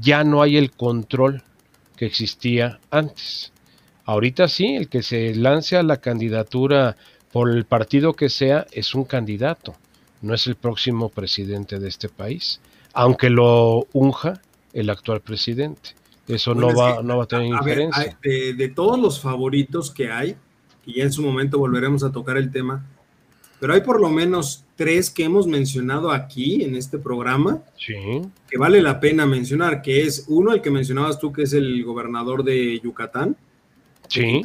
[0.00, 1.42] ya no hay el control
[1.96, 3.52] que existía antes
[4.10, 6.96] Ahorita sí, el que se lance a la candidatura
[7.30, 9.76] por el partido que sea es un candidato,
[10.20, 12.60] no es el próximo presidente de este país,
[12.92, 14.40] aunque lo unja
[14.72, 15.90] el actual presidente.
[16.28, 18.18] Eso no, va, no va a tener diferencia.
[18.22, 20.36] de, todos los favoritos que hay,
[20.86, 22.86] y ya en su momento volveremos a tocar el tema,
[23.58, 28.22] pero hay por lo menos tres que hemos mencionado aquí en este programa sí.
[28.48, 31.84] que vale la pena mencionar, que es uno, el que mencionabas tú, que es el
[31.84, 33.36] gobernador de Yucatán,
[34.10, 34.42] Sí.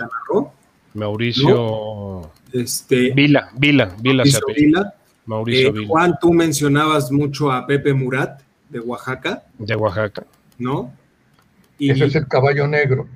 [0.93, 4.23] Mauricio este, Vila, Vila, Vila.
[5.25, 5.83] Mauricio Vila.
[5.83, 9.43] Eh, Juan, tú mencionabas mucho a Pepe Murat de Oaxaca.
[9.57, 10.25] De Oaxaca.
[10.57, 10.93] ¿No?
[11.77, 13.07] Y, Ese es el caballo negro.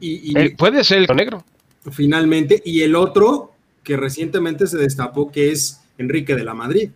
[0.00, 1.44] Y, eh, puede ser el negro.
[1.90, 6.90] Finalmente, y el otro que recientemente se destapó que es Enrique de la Madrid.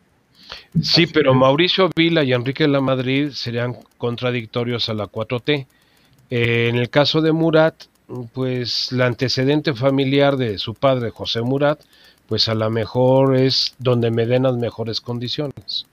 [0.82, 5.66] Sí, pero Mauricio Vila y Enrique de la Madrid serían contradictorios a la 4T.
[6.30, 7.84] Eh, en el caso de Murat,
[8.32, 11.80] pues la antecedente familiar de su padre, José Murat,
[12.26, 15.86] pues a lo mejor es donde me den las mejores condiciones.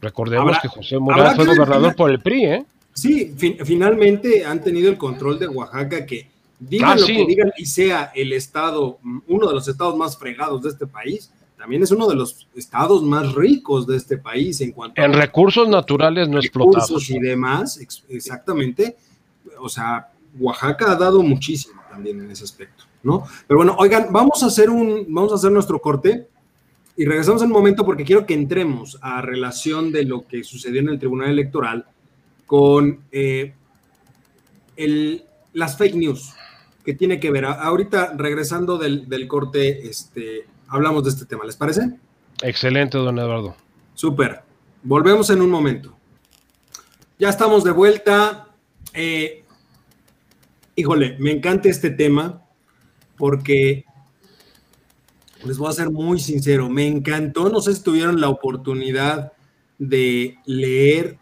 [0.00, 2.66] Recordemos que José Murat fue gobernador por el PRI, ¿eh?
[2.92, 7.66] Sí, finalmente han tenido el control de Oaxaca, que digan ah, lo que digan y
[7.66, 12.06] sea el estado, uno de los estados más fregados de este país, también es uno
[12.08, 17.10] de los estados más ricos de este país en cuanto en recursos naturales no explotados
[17.10, 17.78] y demás,
[18.08, 18.96] exactamente.
[19.58, 23.24] O sea, Oaxaca ha dado muchísimo también en ese aspecto, ¿no?
[23.46, 26.28] Pero bueno, oigan, vamos a hacer un, vamos a hacer nuestro corte
[26.96, 30.88] y regresamos un momento porque quiero que entremos a relación de lo que sucedió en
[30.88, 31.84] el Tribunal Electoral
[32.46, 33.54] con eh,
[34.76, 36.32] el, las fake news
[36.84, 37.44] que tiene que ver.
[37.44, 41.90] Ahorita regresando del, del corte, este, hablamos de este tema, ¿les parece?
[42.42, 43.56] Excelente, don Eduardo.
[43.94, 44.42] Súper.
[44.82, 45.96] Volvemos en un momento.
[47.18, 48.48] Ya estamos de vuelta.
[48.94, 49.42] Eh,
[50.78, 52.42] Híjole, me encanta este tema
[53.16, 53.86] porque
[55.46, 59.32] les voy a ser muy sincero, me encantó, no sé si tuvieron la oportunidad
[59.78, 61.18] de leer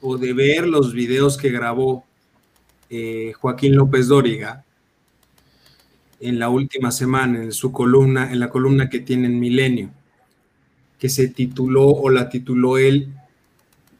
[0.00, 2.04] o de ver los videos que grabó
[2.90, 4.64] eh, Joaquín López Dóriga
[6.20, 9.90] en la última semana, en su columna, en la columna que tiene en Milenio,
[10.98, 13.12] que se tituló o la tituló él,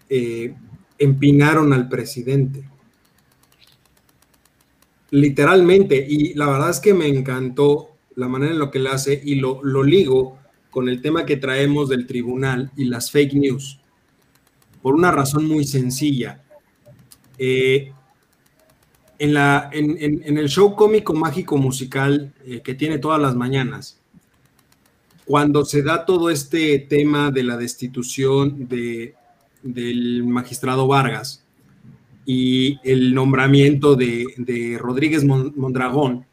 [0.08, 0.54] eh,
[0.98, 2.64] Empinaron al presidente.
[5.10, 9.20] Literalmente, y la verdad es que me encantó la manera en lo que le hace
[9.24, 10.38] y lo, lo ligo
[10.70, 13.80] con el tema que traemos del tribunal y las fake news,
[14.82, 16.42] por una razón muy sencilla.
[17.38, 17.92] Eh,
[19.18, 24.00] en, la, en, el show cómico mágico musical eh, que tiene todas las mañanas,
[25.24, 29.14] cuando se da todo este tema de la destitución de,
[29.62, 31.42] del magistrado Vargas,
[32.26, 36.26] y el nombramiento de, Rodríguez Mondragón,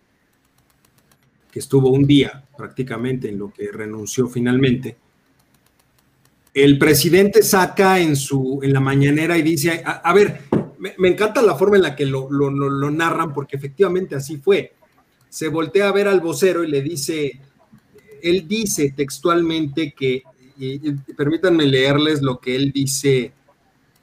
[1.53, 4.97] que estuvo un día prácticamente en lo que renunció finalmente,
[6.51, 10.41] el presidente saca en, su, en la mañanera y dice, a, ver,
[10.97, 14.73] me, encanta la forma en la que lo, lo, narran, porque efectivamente así fue.
[15.29, 17.39] Se voltea a ver al vocero y le dice,
[18.23, 20.23] él dice textualmente que,
[21.15, 23.31] permítanme leerles lo que él dice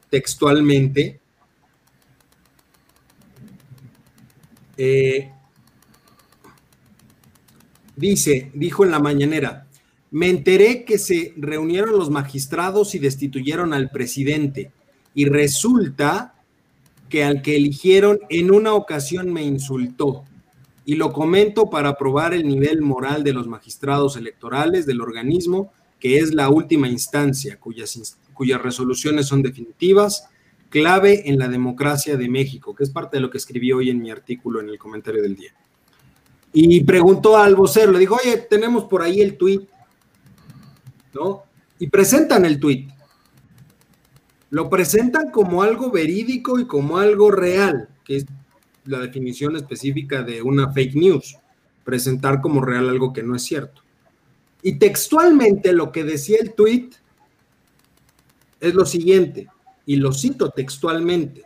[0.08, 1.18] textualmente.
[4.76, 5.30] Eh,
[8.00, 9.66] dice, dijo en la mañanera,
[10.10, 14.72] me enteré que se reunieron los magistrados y destituyeron al presidente.
[15.14, 16.34] Y resulta
[17.08, 20.24] que al que eligieron en una ocasión me insultó.
[20.84, 26.18] Y lo comento para probar el nivel moral de los magistrados electorales del organismo, que
[26.18, 30.24] es la última instancia, cuyas, cuyas resoluciones son definitivas,
[30.70, 34.00] clave en la democracia de México, que es parte de lo que escribí hoy en
[34.00, 35.52] mi artículo en el comentario del día.
[36.52, 39.68] Y preguntó al vocero, le dijo, oye, tenemos por ahí el tuit
[41.14, 41.44] ¿no?
[41.78, 42.88] Y presentan el tweet.
[44.50, 48.26] Lo presentan como algo verídico y como algo real, que es
[48.84, 51.36] la definición específica de una fake news,
[51.84, 53.82] presentar como real algo que no es cierto.
[54.62, 56.90] Y textualmente lo que decía el tweet
[58.58, 59.48] es lo siguiente,
[59.86, 61.44] y lo cito textualmente.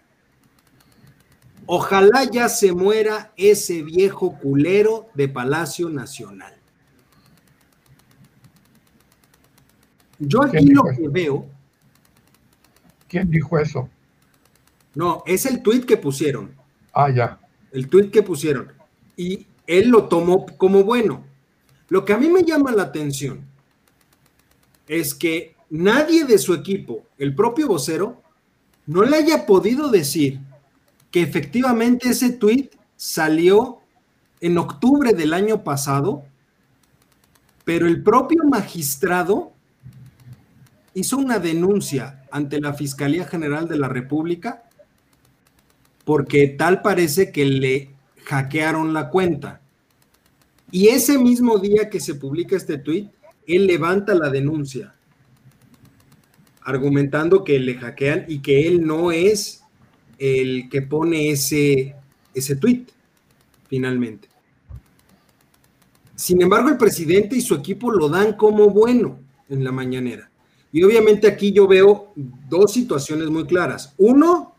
[1.66, 6.54] Ojalá ya se muera ese viejo culero de Palacio Nacional.
[10.18, 11.46] Yo aquí lo que veo.
[13.08, 13.88] ¿Quién dijo eso?
[14.94, 16.54] No, es el tweet que pusieron.
[16.92, 17.40] Ah, ya.
[17.72, 18.72] El tweet que pusieron.
[19.16, 21.24] Y él lo tomó como bueno.
[21.88, 23.44] Lo que a mí me llama la atención
[24.86, 28.22] es que nadie de su equipo, el propio vocero,
[28.86, 30.40] no le haya podido decir
[31.14, 33.78] que efectivamente ese tweet salió
[34.40, 36.24] en octubre del año pasado,
[37.64, 39.52] pero el propio magistrado
[40.92, 44.64] hizo una denuncia ante la Fiscalía General de la República
[46.04, 47.90] porque tal parece que le
[48.24, 49.60] hackearon la cuenta.
[50.72, 53.12] Y ese mismo día que se publica este tuit,
[53.46, 54.96] él levanta la denuncia,
[56.62, 59.63] argumentando que le hackean y que él no es
[60.18, 61.94] el que pone ese,
[62.34, 62.90] ese tuit,
[63.68, 64.28] finalmente.
[66.14, 70.30] Sin embargo, el presidente y su equipo lo dan como bueno en la mañanera.
[70.72, 72.12] Y obviamente aquí yo veo
[72.48, 73.94] dos situaciones muy claras.
[73.98, 74.54] Uno,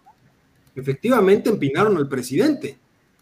[0.75, 2.77] efectivamente empinaron al presidente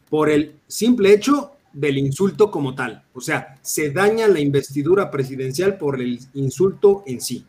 [0.09, 3.03] por el simple hecho del insulto como tal.
[3.13, 7.45] O sea, se daña la investidura presidencial por el insulto en sí.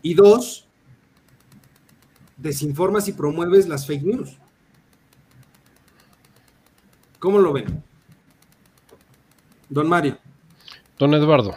[0.00, 0.66] Y dos,
[2.42, 4.36] desinformas y promueves las fake news.
[7.18, 7.82] ¿Cómo lo ven?
[9.68, 10.18] Don Mario.
[10.98, 11.56] Don Eduardo,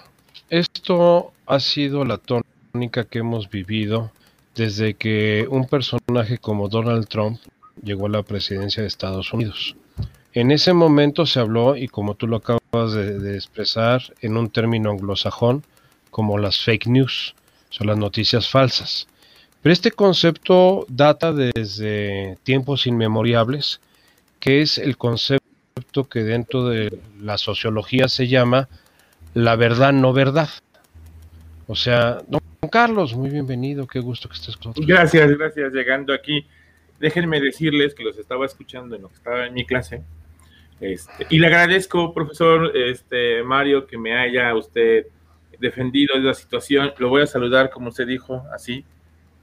[0.49, 4.11] esto ha sido la tónica que hemos vivido
[4.55, 7.39] desde que un personaje como Donald Trump
[7.83, 9.75] llegó a la presidencia de Estados Unidos.
[10.33, 14.91] En ese momento se habló, y como tú lo acabas de, expresar, en un término
[14.91, 15.63] anglosajón,
[16.11, 17.35] como las fake news,
[17.69, 19.07] son las noticias falsas.
[19.65, 23.81] Pero este concepto data desde tiempos inmemoriales,
[24.39, 28.69] que es el concepto que dentro de la sociología se llama
[29.33, 30.49] la verdad no verdad.
[31.65, 34.85] O sea, don Carlos, muy bienvenido, qué gusto que estés con nosotros.
[34.85, 36.45] Gracias, gracias, llegando aquí.
[36.99, 40.03] Déjenme decirles que los estaba escuchando en lo que estaba en mi clase.
[40.79, 45.07] Este, y le agradezco, profesor este, Mario, que me haya usted
[45.59, 46.93] defendido de la situación.
[46.99, 48.85] Lo voy a saludar, como usted dijo, así.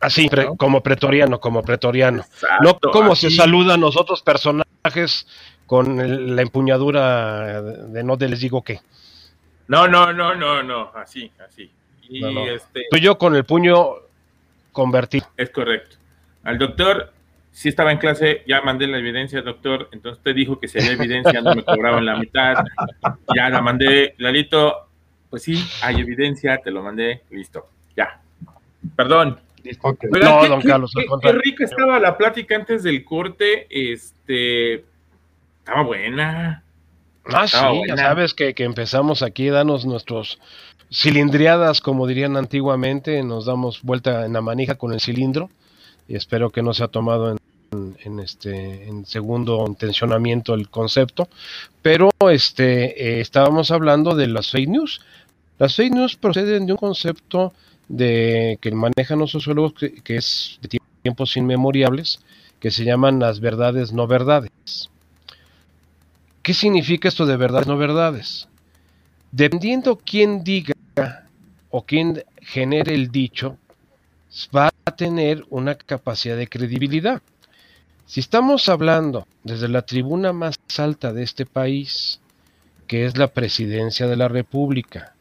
[0.03, 2.25] Así, como pretoriano, como pretoriano.
[2.61, 5.27] no como se saludan nosotros personajes
[5.67, 8.81] con la empuñadura de no de les digo qué.
[9.69, 11.71] No, no, no, no, no, así, así.
[12.09, 13.95] Y Este, Tú y yo con el puño
[14.73, 15.27] convertido.
[15.37, 15.97] Es correcto.
[16.43, 17.13] Al doctor,
[17.53, 20.93] si estaba en clase, ya mandé la evidencia, doctor, entonces usted dijo que si había
[20.93, 22.65] evidencia no me cobraban la mitad,
[23.37, 24.89] ya la mandé, Lalito,
[25.31, 28.21] pues sí, hay evidencia, te lo mandé, listo, ya.
[28.97, 29.39] Perdón.
[30.23, 34.85] No, don Carlos, qué, qué rica estaba la plática antes del corte, este,
[35.59, 36.65] estaba buena.
[37.25, 37.57] Ah, sí,
[37.87, 40.41] ya sabes que, empezamos aquí, danos nuestros
[40.91, 45.51] cilindriadas, como dirían antiguamente, nos damos vuelta en la manija con el cilindro
[46.09, 47.37] y espero que no se ha tomado
[47.71, 51.29] en, este en segundo intencionamiento el concepto,
[51.81, 55.01] pero este eh, estábamos hablando de las fake news.
[55.59, 57.55] Las fake news proceden de un concepto
[57.89, 62.21] de que manejan los sociólogos que, que es de tiempos inmemoriales,
[62.61, 64.91] que se llaman las verdades no verdades.
[66.43, 68.49] ¿Qué significa esto de verdades no verdades?
[69.31, 70.75] Dependiendo quién diga
[71.71, 73.57] o quién genere el dicho
[74.55, 77.23] va a tener una capacidad de credibilidad.
[78.07, 82.21] Si estamos hablando desde la tribuna más alta de este país,
[82.87, 85.15] que es la presidencia de la República,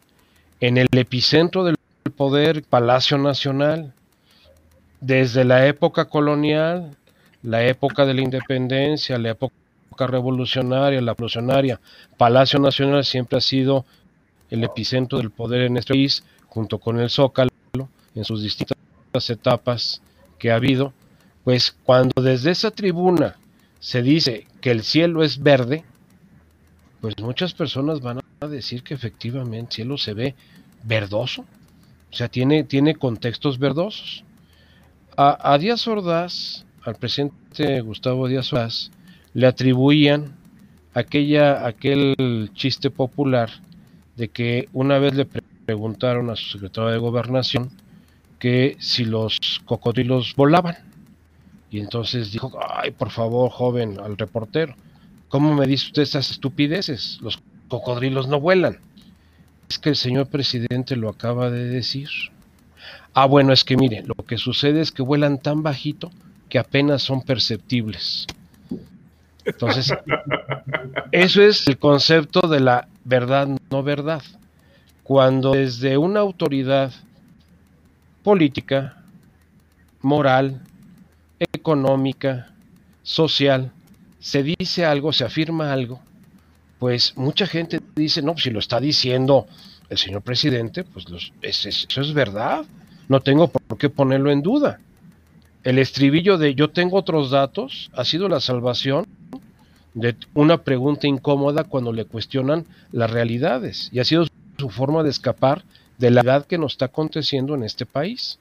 [0.59, 1.75] en el epicentro del
[2.11, 3.93] poder, Palacio Nacional,
[4.99, 6.95] desde la época colonial,
[7.41, 9.53] la época de la independencia, la época
[9.99, 11.79] revolucionaria, la revolucionaria,
[12.17, 13.85] Palacio Nacional siempre ha sido
[14.49, 17.49] el epicentro del poder en este país, junto con el Zócalo,
[18.13, 20.01] en sus distintas etapas
[20.37, 20.93] que ha habido,
[21.43, 23.37] pues cuando desde esa tribuna
[23.79, 25.83] se dice que el cielo es verde,
[26.99, 30.35] pues muchas personas van a decir que efectivamente el cielo se ve
[30.83, 31.45] verdoso,
[32.11, 34.23] o sea, tiene, tiene contextos verdosos.
[35.15, 38.91] A, a Díaz Ordaz, al presidente Gustavo Díaz Ordaz,
[39.33, 40.35] le atribuían
[40.93, 43.49] aquella, aquel chiste popular
[44.17, 45.25] de que una vez le
[45.65, 47.71] preguntaron a su secretario de gobernación
[48.39, 50.75] que si los cocodrilos volaban.
[51.69, 54.75] Y entonces dijo, ay, por favor, joven, al reportero,
[55.29, 57.19] ¿cómo me dice usted esas estupideces?
[57.21, 58.79] Los cocodrilos no vuelan.
[59.71, 62.09] Es que el señor presidente lo acaba de decir.
[63.13, 66.11] Ah, bueno, es que mire, lo que sucede es que vuelan tan bajito
[66.49, 68.27] que apenas son perceptibles.
[69.45, 69.93] Entonces,
[71.13, 74.21] eso es el concepto de la verdad no verdad.
[75.03, 76.91] Cuando desde una autoridad
[78.23, 78.97] política,
[80.01, 80.59] moral,
[81.39, 82.51] económica,
[83.03, 83.71] social,
[84.19, 86.01] se dice algo, se afirma algo,
[86.77, 89.47] pues mucha gente dice, no, pues si lo está diciendo
[89.89, 91.05] el señor presidente, pues
[91.41, 92.65] eso es verdad,
[93.09, 94.79] no tengo por qué ponerlo en duda.
[95.63, 99.05] El estribillo de yo tengo otros datos ha sido la salvación
[99.93, 104.25] de una pregunta incómoda cuando le cuestionan las realidades y ha sido
[104.57, 105.63] su forma de escapar
[105.97, 108.39] de la edad que nos está aconteciendo en este país.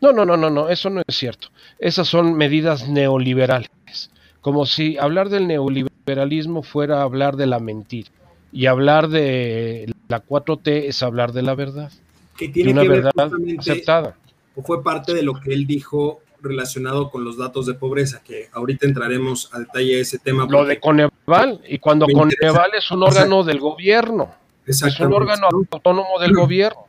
[0.00, 1.48] No, no, no, no, no, eso no es cierto.
[1.78, 8.10] Esas son medidas neoliberales, como si hablar del neoliberalismo fuera hablar de la mentira
[8.52, 11.92] y hablar de la 4T es hablar de la verdad.
[12.36, 14.16] Que tiene una verdad aceptada.
[14.54, 18.48] O fue parte de lo que él dijo relacionado con los datos de pobreza, que
[18.52, 20.46] ahorita entraremos a detalle de ese tema.
[20.48, 24.34] Lo de Coneval, y cuando Coneval es un órgano del gobierno,
[24.66, 26.84] es un órgano autónomo del gobierno.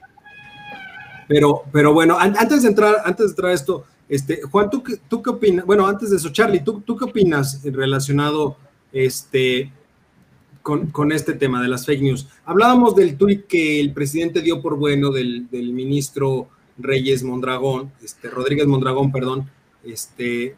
[1.27, 5.21] Pero, pero bueno, antes de entrar, antes de entrar a esto, este, Juan, ¿tú, ¿tú
[5.21, 5.65] qué opinas?
[5.65, 8.57] Bueno, antes de eso, Charlie, ¿tú, tú qué opinas relacionado
[8.91, 9.71] este,
[10.61, 12.27] con, con, este tema de las fake news?
[12.45, 16.49] Hablábamos del tuit que el presidente dio por bueno del, del ministro
[16.79, 19.49] Reyes Mondragón, este, Rodríguez Mondragón, perdón,
[19.83, 20.55] este...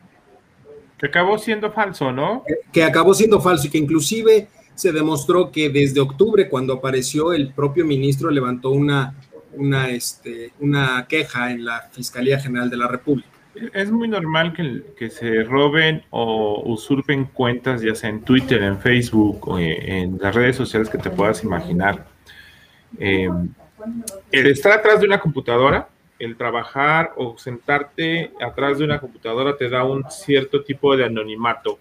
[0.98, 2.44] Que acabó siendo falso, ¿no?
[2.72, 7.54] Que, acabó siendo falso y que inclusive se demostró que desde octubre, cuando apareció el
[7.54, 9.16] propio ministro, levantó una,
[9.54, 13.30] una, este, una queja en la Fiscalía General de la República.
[13.74, 19.48] Es muy normal que, se roben o usurpen cuentas, ya sea en Twitter, en Facebook
[19.48, 22.06] o en las redes sociales que te puedas imaginar.
[22.98, 23.30] Eh,
[24.32, 25.88] el estar atrás de una computadora
[26.22, 31.80] el trabajar o sentarte atrás de una computadora te da un cierto tipo de anonimato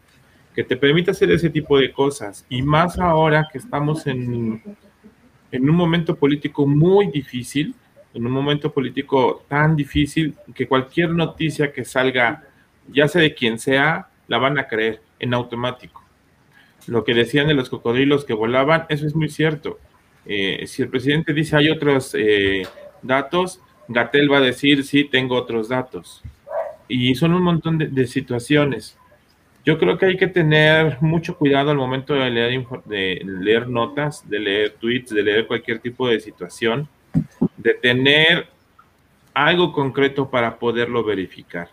[0.55, 2.47] que te permite hacer ese tipo de cosas.
[2.49, 4.63] Y más ahora que estamos en,
[5.53, 7.75] en un momento político muy difícil,
[8.15, 12.45] en un momento político tan difícil que cualquier noticia que salga,
[12.89, 16.03] ya sea de quien sea, la van a creer en automático.
[16.87, 19.79] Lo que decían de los cocodrilos que volaban, eso es muy cierto.
[20.27, 22.63] Eh, si el presidente dice hay otros eh,
[23.03, 26.23] datos, Gatel va a decir, sí, tengo otros datos.
[26.89, 28.97] Y son un montón de, situaciones.
[29.65, 32.31] Yo creo que hay que tener mucho cuidado al momento de
[32.87, 36.89] de leer notas, de leer tweets, de leer cualquier tipo de situación,
[37.57, 38.49] de tener
[39.35, 41.69] algo concreto para poderlo verificar.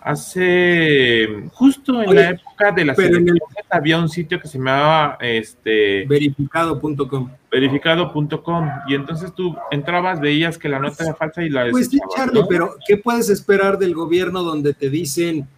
[0.00, 6.06] Hace justo en la época de las elecciones había un sitio que se llamaba este
[6.06, 11.88] verificado.com verificado.com y entonces tú entrabas, veías que la nota era falsa y la Pues
[11.88, 15.48] sí, Charlie, pero ¿qué puedes esperar del gobierno donde te dicen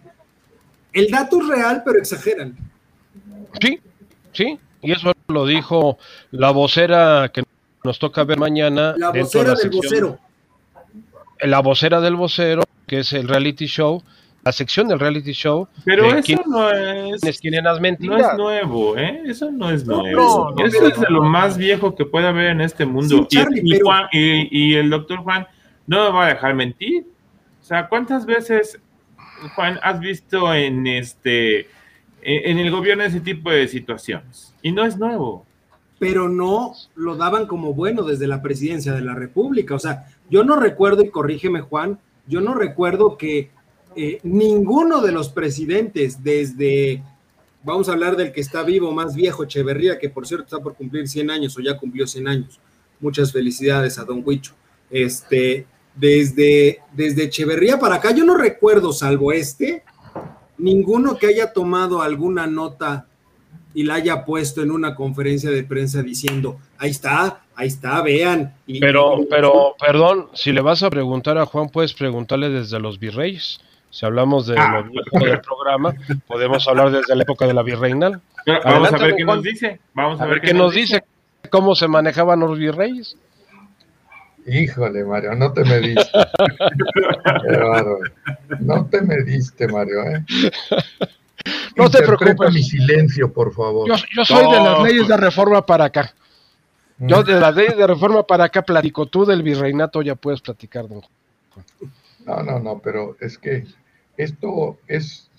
[0.91, 2.57] el dato es real, pero exageran?
[3.61, 3.79] Sí,
[4.33, 5.97] sí, y eso lo dijo
[6.31, 7.43] la vocera que
[7.83, 8.95] nos toca ver mañana.
[8.97, 10.19] La vocera del vocero.
[11.41, 14.03] La vocera del vocero, que es el reality show,
[14.43, 15.67] la sección del reality show.
[15.85, 17.23] Pero eso no es.
[17.23, 19.23] No es nuevo, ¿eh?
[19.25, 20.55] Eso no es nuevo.
[20.63, 23.27] eso es de lo más viejo que puede haber en este mundo.
[24.11, 25.47] y, el doctor Juan
[25.87, 27.05] no me va a dejar mentir.
[27.59, 28.79] O sea, ¿cuántas veces,
[29.55, 31.67] Juan, has visto en este.
[32.23, 34.53] En el gobierno ese tipo de situaciones?
[34.61, 35.43] Y no es nuevo
[36.01, 39.75] pero no lo daban como bueno desde la presidencia de la República.
[39.75, 43.51] O sea, yo no recuerdo, y corrígeme Juan, yo no recuerdo que
[43.95, 47.03] eh, ninguno de los presidentes desde,
[47.63, 50.73] vamos a hablar del que está vivo, más viejo, Echeverría, que por cierto está por
[50.73, 52.59] cumplir 100 años o ya cumplió 100 años.
[52.99, 54.55] Muchas felicidades a don Huicho.
[54.89, 59.83] Este, desde, desde Echeverría para acá, yo no recuerdo, salvo este,
[60.57, 63.05] ninguno que haya tomado alguna nota
[63.73, 68.53] y la haya puesto en una conferencia de prensa diciendo, ahí está, ahí está, vean.
[68.79, 73.59] pero, pero, perdón, si le vas a preguntar a Juan, puedes preguntarle desde los virreyes.
[73.89, 74.85] Si hablamos de ah.
[75.19, 75.93] del programa,
[76.25, 78.21] podemos hablar desde la época de la virreinal.
[78.63, 79.79] vamos a ver qué nos dice.
[79.93, 81.03] Vamos a, ver, qué nos dice.
[81.49, 83.17] cómo se manejaban los virreyes.
[84.47, 86.09] Híjole, Mario, no te mediste.
[88.59, 90.25] no te mediste, Mario, ¿eh?
[91.75, 92.53] No te preocupes.
[92.53, 93.87] mi silencio, por favor.
[93.87, 96.13] Yo, soy de las leyes de reforma para acá.
[96.99, 99.07] Yo de las leyes de reforma para acá platico.
[99.07, 101.01] Tú del virreinato ya puedes platicar, don
[102.25, 103.65] No, no, no, pero es que
[104.17, 105.29] esto es,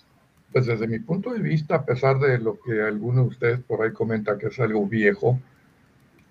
[0.53, 3.83] pues desde mi punto de vista, a pesar de lo que alguno de ustedes por
[3.83, 5.39] ahí comenta que es algo viejo,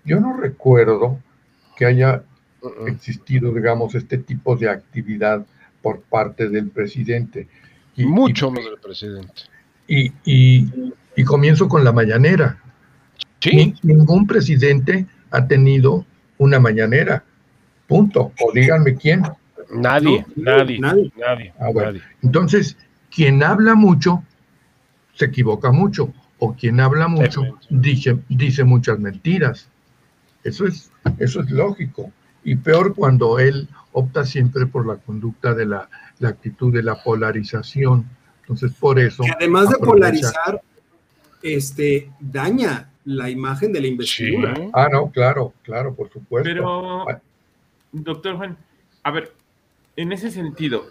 [0.04, 1.18] yo no recuerdo
[1.76, 2.22] que haya
[2.86, 5.46] existido, digamos, este tipo de actividad
[5.80, 7.48] por parte del presidente.
[7.96, 9.51] Y, Mucho más del presidente.
[9.94, 10.12] Y,
[11.16, 12.58] y, comienzo con la mañanera.
[13.40, 13.74] ¿Sí?
[13.82, 16.06] ningún presidente ha tenido
[16.38, 17.24] una mañanera.
[17.86, 18.32] Punto.
[18.40, 19.22] O díganme quién.
[19.74, 21.70] Nadie, nadie, nadie, nadie, ah,
[22.22, 22.76] Entonces,
[23.10, 24.22] quien habla mucho,
[25.14, 26.12] se equivoca mucho.
[26.38, 29.68] O quien habla mucho, dice, dice muchas mentiras.
[30.42, 32.10] Eso es, eso es lógico.
[32.44, 35.88] Y peor cuando él opta siempre por la conducta de la,
[36.22, 38.06] actitud de la polarización.
[38.52, 39.24] Entonces, por eso.
[39.36, 40.60] además de polarizar,
[41.42, 44.54] este, daña la imagen de la investidura.
[44.72, 46.48] Ah, no, claro, claro, por supuesto.
[46.48, 47.04] Pero,
[47.90, 48.56] doctor Juan,
[49.02, 49.32] a ver,
[49.96, 50.86] en ese sentido,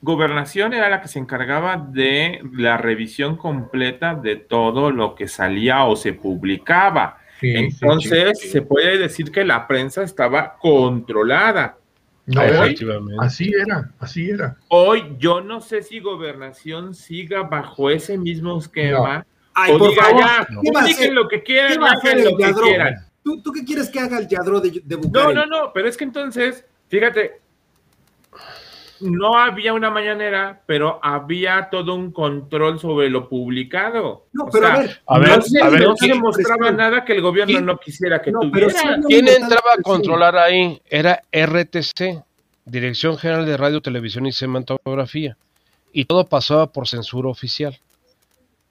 [0.00, 5.84] Gobernación era la que se encargaba de la revisión completa de todo lo que salía
[5.84, 7.18] o se publicaba.
[7.40, 11.78] Entonces, se puede decir que la prensa estaba controlada.
[12.28, 12.42] No,
[13.22, 14.56] así era, así era.
[14.68, 19.26] Hoy yo no sé si gobernación siga bajo ese mismo esquema.
[19.56, 22.94] o diga ya, publiquen lo que quieran, hagan lo que quieran.
[23.22, 25.96] ¿Tú, ¿Tú, qué quieres que haga el Yadro de, de No, no, no, pero es
[25.96, 27.40] que entonces, fíjate,
[29.00, 34.26] no había una mañanera, pero había todo un control sobre lo publicado.
[34.32, 38.72] No, pero a ver, no, se, demostraba nada que el gobierno no quisiera que tuviera.
[39.06, 40.80] ¿Quién entraba a controlar ahí?
[40.88, 42.22] Era RTC,
[42.64, 45.36] Dirección General de Radio, Televisión y Cinematografía.
[45.92, 47.78] Y todo pasaba por censura oficial.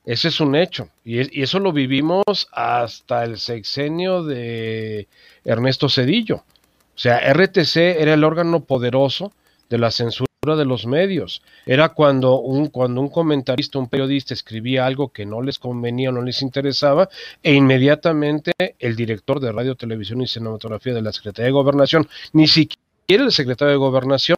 [0.05, 0.89] Ese es un hecho.
[1.03, 5.07] Y, y eso lo vivimos hasta el sexenio de
[5.43, 6.37] Ernesto Cedillo.
[6.37, 9.31] O sea, RTC era el órgano poderoso
[9.69, 11.41] de la censura de los medios.
[11.65, 16.13] Era cuando un, cuando un comentarista, un periodista escribía algo que no les convenía o
[16.13, 17.09] no les interesaba,
[17.43, 22.47] e inmediatamente el director de Radio, Televisión y Cinematografía de la Secretaría de Gobernación, ni
[22.47, 24.37] siquiera el secretario de Gobernación,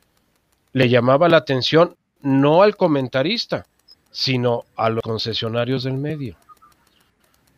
[0.74, 3.66] le llamaba la atención no al comentarista,
[4.12, 6.36] sino a los concesionarios del medio.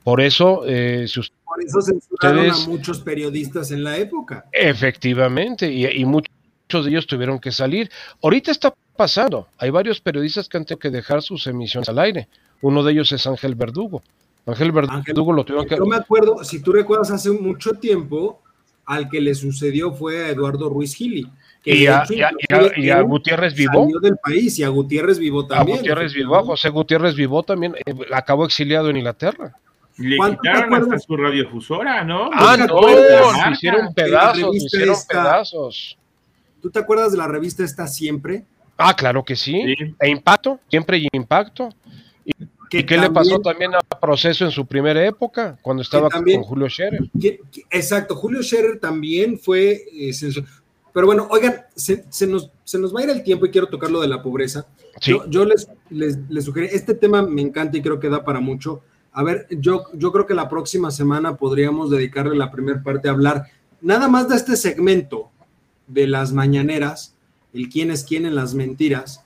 [0.04, 4.46] Por eso, eh, si Por eso censuraron a muchos periodistas en la época.
[4.52, 6.34] Efectivamente, y, y muchos
[6.72, 7.92] muchos de ellos tuvieron que salir.
[8.24, 12.30] Ahorita está pasando, hay varios periodistas que han tenido que dejar sus emisiones al aire.
[12.62, 14.02] Uno de ellos es Ángel Verdugo.
[14.46, 15.76] Ángel Verdugo lo tuvieron que...
[15.76, 18.42] Yo me acuerdo, si tú recuerdas, hace mucho tiempo,
[18.86, 21.28] al que le sucedió fue a Eduardo Ruiz Gili.
[21.66, 22.06] y, a,
[23.02, 23.88] Gutiérrez Vivó.
[24.00, 25.78] del país y a Gutiérrez Vivó también.
[25.78, 29.54] A Gutiérrez Vivó, a José Gutiérrez Vivó también, eh, acabó exiliado en Inglaterra.
[29.98, 32.30] Le quitaron hasta su radiofusora, ¿no?
[32.34, 35.98] Ah, no, hicieron pedazos, hicieron pedazos.
[36.62, 38.46] ¿Tú te acuerdas de la revista Está Siempre?
[38.78, 39.64] Ah, claro que sí.
[40.00, 41.70] E Impacto, siempre y Impacto.
[42.72, 46.70] ¿Y qué le pasó también a Proceso en su primera época, cuando estaba con Julio
[46.70, 47.10] Scherer?
[47.70, 50.12] exacto, Julio Scherer también fue eh,
[50.94, 52.50] Pero bueno, oigan, se, nos,
[52.96, 54.66] va a ir el tiempo y quiero tocar lo de la pobreza.
[55.02, 58.82] Yo, les, les, sugerí, este tema me encanta y creo que da para mucho.
[59.12, 63.12] A ver, yo, yo creo que la próxima semana podríamos dedicarle la primera parte a
[63.12, 63.48] hablar
[63.82, 65.32] nada más de este segmento,
[65.92, 67.16] de las mañaneras,
[67.54, 69.24] el quién es quién en las mentiras,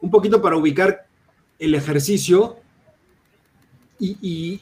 [0.00, 1.06] un poquito para ubicar
[1.58, 2.56] el ejercicio
[3.98, 4.60] y,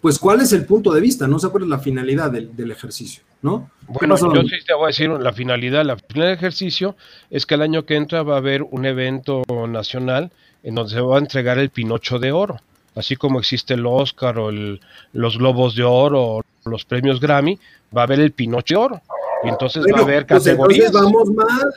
[0.00, 3.22] pues cuál es el punto de vista, no sé cuál es la finalidad del, ejercicio,
[3.42, 3.70] ¿no?
[3.86, 6.96] Bueno, yo sí te voy a decir la finalidad, la finalidad del ejercicio
[7.30, 10.32] es que el año que entra va a haber un evento nacional
[10.64, 12.56] en donde se va a entregar el Pinocho de Oro,
[12.96, 17.60] así como existe el Oscar o los Globos de Oro o los premios Grammy,
[17.96, 19.02] va a haber el Pinocho de Oro
[19.44, 20.92] Y entonces va a haber pues categorías.
[20.92, 21.72] vamos mal,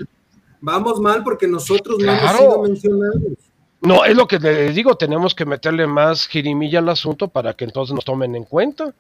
[0.60, 3.22] vamos mal porque nosotros no hemos sido mencionados.
[3.82, 7.66] No, es lo que les digo, tenemos que meterle más jirimilla al asunto para que
[7.66, 8.94] entonces nos tomen en cuenta.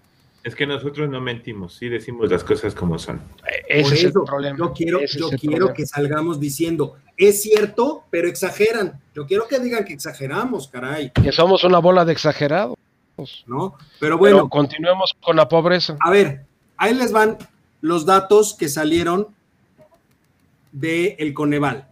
[0.43, 3.21] Es que nosotros no mentimos, sí decimos las cosas como son.
[3.67, 4.57] Ese es el problema.
[4.57, 8.99] Yo quiero, yo quiero que salgamos diciendo, es cierto, pero exageran.
[9.13, 11.11] Yo quiero que digan que exageramos, caray.
[11.11, 12.75] Que somos una bola de exagerados.
[13.45, 13.75] ¿No?
[13.99, 14.49] Pero bueno.
[14.49, 15.95] continuemos con la pobreza.
[15.99, 16.43] A ver,
[16.75, 17.37] ahí les van
[17.81, 19.27] los datos que salieron
[20.71, 21.89] de el Coneval.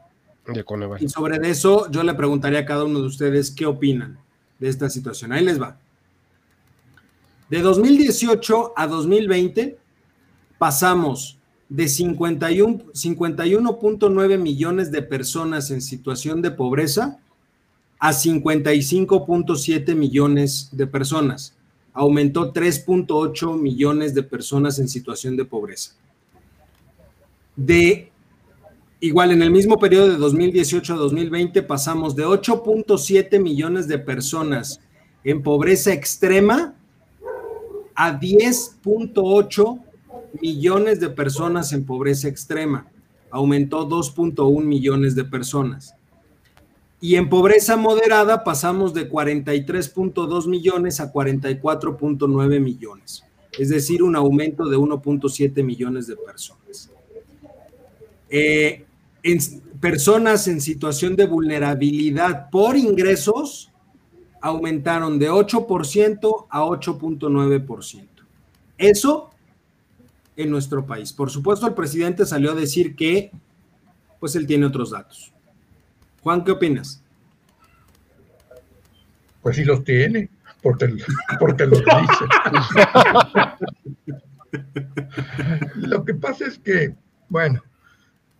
[0.47, 1.03] De Coneval.
[1.03, 4.17] Y sobre eso yo le preguntaría a cada uno de ustedes qué opinan
[4.59, 5.33] de esta situación.
[5.33, 5.77] Ahí les va.
[7.49, 9.77] De 2018 a 2020
[10.57, 11.37] pasamos
[11.67, 17.19] de 51.9 millones de personas en situación de pobreza
[17.99, 21.53] a 55.7 millones de personas.
[21.99, 25.97] Aumentó 3.8 millones de personas en situación de pobreza.
[27.57, 28.09] De
[29.01, 34.79] igual en el mismo periodo de 2018 a 2020 pasamos de 8.7 millones de personas
[35.25, 36.73] en pobreza extrema
[37.95, 39.83] a 10.8
[40.41, 42.89] millones de personas en pobreza extrema.
[43.29, 45.93] Aumentó 2.1 millones de personas.
[47.01, 53.23] Y en pobreza moderada pasamos de 43.2 millones a 44.9 millones.
[53.57, 56.91] Es decir, un aumento de 1.7 millones de personas.
[58.29, 58.85] Eh,
[59.23, 59.39] en
[59.79, 63.71] personas en situación de vulnerabilidad por ingresos
[64.41, 68.07] aumentaron de 8% a 8.9%.
[68.77, 69.29] Eso
[70.35, 71.11] en nuestro país.
[71.11, 73.31] Por supuesto, el presidente salió a decir que,
[74.19, 75.33] pues él tiene otros datos.
[76.21, 77.03] Juan, ¿qué opinas?
[79.41, 80.29] Pues sí los tiene,
[80.61, 80.93] porque,
[81.39, 82.25] porque los dice.
[85.75, 86.95] Lo que pasa es que,
[87.29, 87.63] bueno,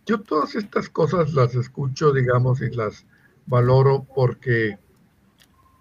[0.06, 3.06] yo todas estas cosas las escucho, digamos, y las
[3.46, 4.78] valoro porque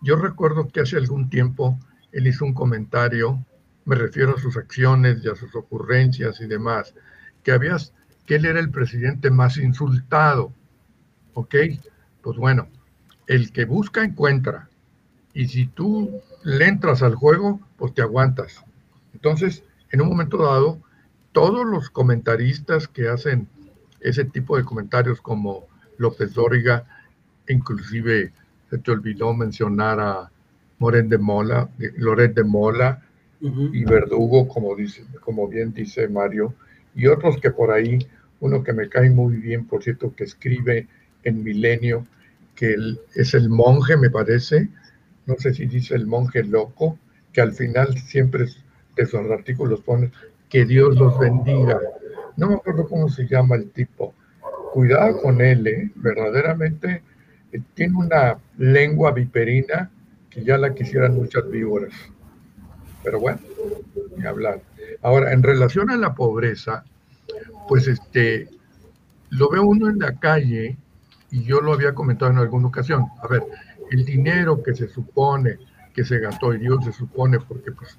[0.01, 1.77] yo recuerdo que hace algún tiempo
[2.11, 3.43] él hizo un comentario,
[3.85, 6.93] me refiero a sus acciones y a sus ocurrencias y demás,
[7.43, 7.93] que habías,
[8.25, 10.53] que él era el presidente más insultado.
[11.33, 11.55] ¿Ok?
[12.21, 12.67] Pues bueno,
[13.27, 14.69] el que busca encuentra.
[15.33, 18.63] Y si tú le entras al juego, pues te aguantas.
[19.13, 20.79] Entonces, en un momento dado,
[21.31, 23.47] todos los comentaristas que hacen
[24.01, 25.67] ese tipo de comentarios como
[25.97, 26.85] López Dóriga,
[27.47, 28.31] inclusive
[28.69, 30.31] se te olvidó mencionar a
[30.79, 33.03] Moren de Mola, Loret de Mola
[33.41, 36.53] y Verdugo, como, dice, como bien dice Mario,
[36.95, 37.99] y otros que por ahí,
[38.39, 40.87] uno que me cae muy bien, por cierto, que escribe
[41.23, 42.05] en Milenio,
[42.55, 42.75] que
[43.15, 44.69] es el monje, me parece,
[45.25, 46.97] no sé si dice el monje loco,
[47.31, 48.45] que al final siempre
[48.95, 50.11] de sus artículos pone
[50.49, 51.79] que Dios los bendiga.
[52.35, 54.13] No me acuerdo cómo se llama el tipo.
[54.73, 55.91] Cuidado con él, ¿eh?
[55.95, 57.03] verdaderamente
[57.73, 59.89] tiene una lengua viperina
[60.29, 61.93] que ya la quisieran muchas víboras.
[63.03, 63.39] Pero bueno,
[64.17, 64.61] ni hablar.
[65.01, 66.83] Ahora, en relación a la pobreza,
[67.67, 68.49] pues este,
[69.29, 70.77] lo ve uno en la calle,
[71.31, 73.05] y yo lo había comentado en alguna ocasión.
[73.21, 73.43] A ver,
[73.91, 75.57] el dinero que se supone
[75.93, 77.97] que se gastó, y Dios se supone porque pues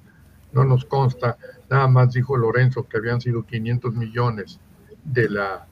[0.53, 1.37] no nos consta,
[1.69, 4.59] nada más dijo Lorenzo que habían sido 500 millones
[5.03, 5.67] de la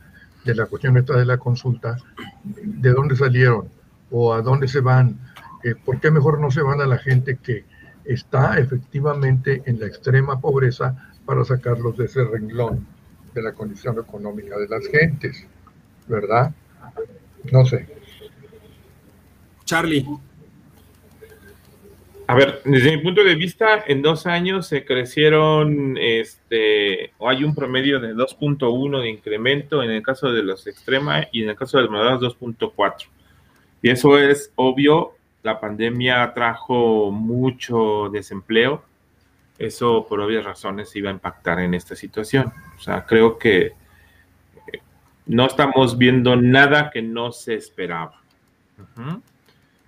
[0.45, 1.97] de la cuestión esta de la consulta,
[2.43, 3.67] de dónde salieron
[4.09, 5.19] o a dónde se van,
[5.63, 7.65] eh, por qué mejor no se van a la gente que
[8.05, 12.87] está efectivamente en la extrema pobreza para sacarlos de ese renglón
[13.33, 15.45] de la condición económica de las gentes,
[16.07, 16.53] ¿verdad?
[17.51, 17.87] No sé.
[19.65, 20.05] Charlie.
[22.27, 27.43] A ver, desde mi punto de vista, en dos años se crecieron, este, o hay
[27.43, 31.55] un promedio de 2.1 de incremento en el caso de los extrema y en el
[31.55, 33.07] caso de los moderados 2.4.
[33.81, 38.83] Y eso es obvio, la pandemia trajo mucho desempleo,
[39.57, 42.53] eso por obvias razones iba a impactar en esta situación.
[42.77, 43.73] O sea, creo que eh,
[45.29, 48.19] no estamos viendo nada que no se esperaba.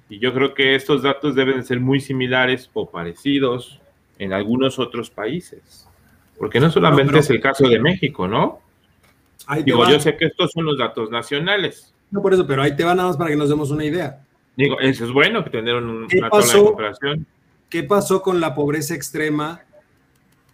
[0.08, 3.82] Y yo creo que estos datos deben ser muy similares o parecidos
[4.20, 5.90] en algunos otros países.
[6.38, 8.60] Porque no solamente es el caso de México, ¿no?
[9.66, 11.92] Digo, yo sé que estos son los datos nacionales.
[12.12, 14.22] No por eso, pero ahí te va nada más para que nos demos una idea.
[14.56, 17.26] Digo, eso es bueno que tener una tabla de comparación.
[17.68, 19.62] ¿Qué pasó con la pobreza extrema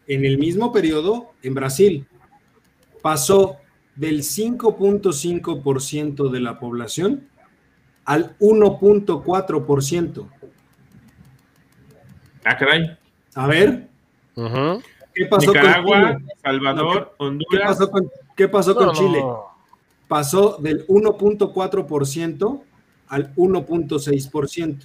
[0.08, 2.06] en el mismo periodo en Brasil?
[3.02, 3.58] Pasó
[3.98, 7.28] del 5.5% de la población
[8.06, 10.30] al 1.4%.
[12.46, 12.98] Ah, caray.
[13.36, 13.90] A ver.
[15.14, 17.78] ¿Qué pasó Nicaragua, con Salvador, Honduras.
[18.36, 19.22] ¿Qué pasó con Chile?
[20.08, 22.62] Pasó del 1.4%
[23.08, 24.78] al 1.6%.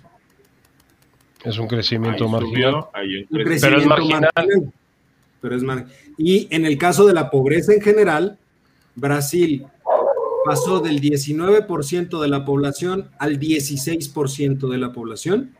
[1.44, 2.86] Es un crecimiento marginal.
[3.30, 4.32] pero es marginal.
[5.40, 5.62] Pero es
[6.16, 8.38] Y en el caso de la pobreza en general,
[8.94, 9.66] Brasil
[10.44, 15.56] pasó del 19% de la población al 16% de la población.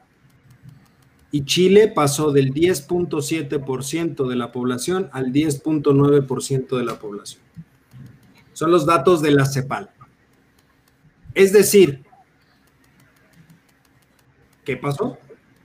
[1.30, 7.42] Y Chile pasó del 10.7% de la población al 10.9% de la población.
[8.52, 9.90] Son los datos de la CEPAL.
[11.34, 12.04] Es decir,
[14.64, 15.16] ¿qué pasó?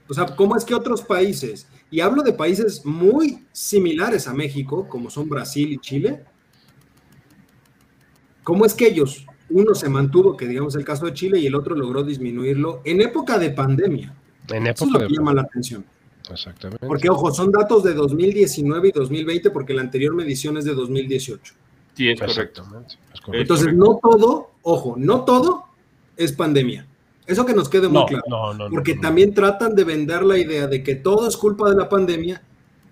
[0.08, 4.88] O sea, ¿cómo es que otros países, y hablo de países muy similares a México,
[4.88, 6.24] como son Brasil y Chile,
[8.48, 11.54] ¿cómo es que ellos, uno se mantuvo, que digamos el caso de Chile, y el
[11.54, 14.14] otro logró disminuirlo en época de pandemia?
[14.48, 15.84] En época Eso es lo que llama la atención.
[16.30, 16.86] Exactamente.
[16.86, 21.54] Porque, ojo, son datos de 2019 y 2020, porque la anterior medición es de 2018.
[21.92, 22.64] Sí, es correcto.
[23.34, 25.64] Entonces, no todo, ojo, no todo
[26.16, 26.86] es pandemia.
[27.26, 28.24] Eso que nos quede muy claro.
[28.70, 32.42] porque también tratan de vender la idea de que todo es culpa de la pandemia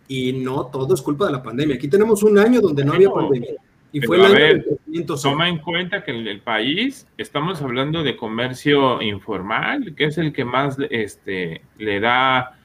[0.06, 1.76] y no todo es culpa de la pandemia.
[1.76, 3.54] Aquí tenemos un año donde no había pandemia.
[3.92, 4.66] Y fue el año ver,
[5.06, 10.32] Toma en cuenta que en el país estamos hablando de comercio informal, que es el
[10.32, 12.58] que más este, le da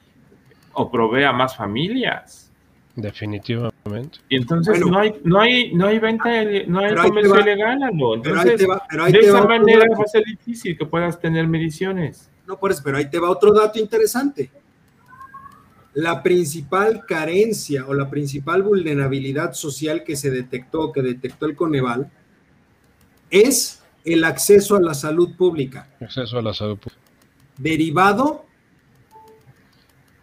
[0.74, 2.50] o provee a más familias.
[2.94, 4.18] Definitivamente.
[4.28, 6.28] Y entonces no hay, no hay, no hay venta,
[6.66, 11.46] no hay comercio legal, Entonces, de esa manera va a ser difícil que puedas tener
[11.46, 12.30] mediciones.
[12.46, 14.50] No, por eso, pero ahí te va otro dato interesante.
[15.94, 22.10] La principal carencia o la principal vulnerabilidad social que se detectó, que detectó el Coneval,
[23.30, 25.88] es el acceso a la salud pública.
[26.00, 27.00] Acceso a la salud pública.
[27.58, 28.46] Derivado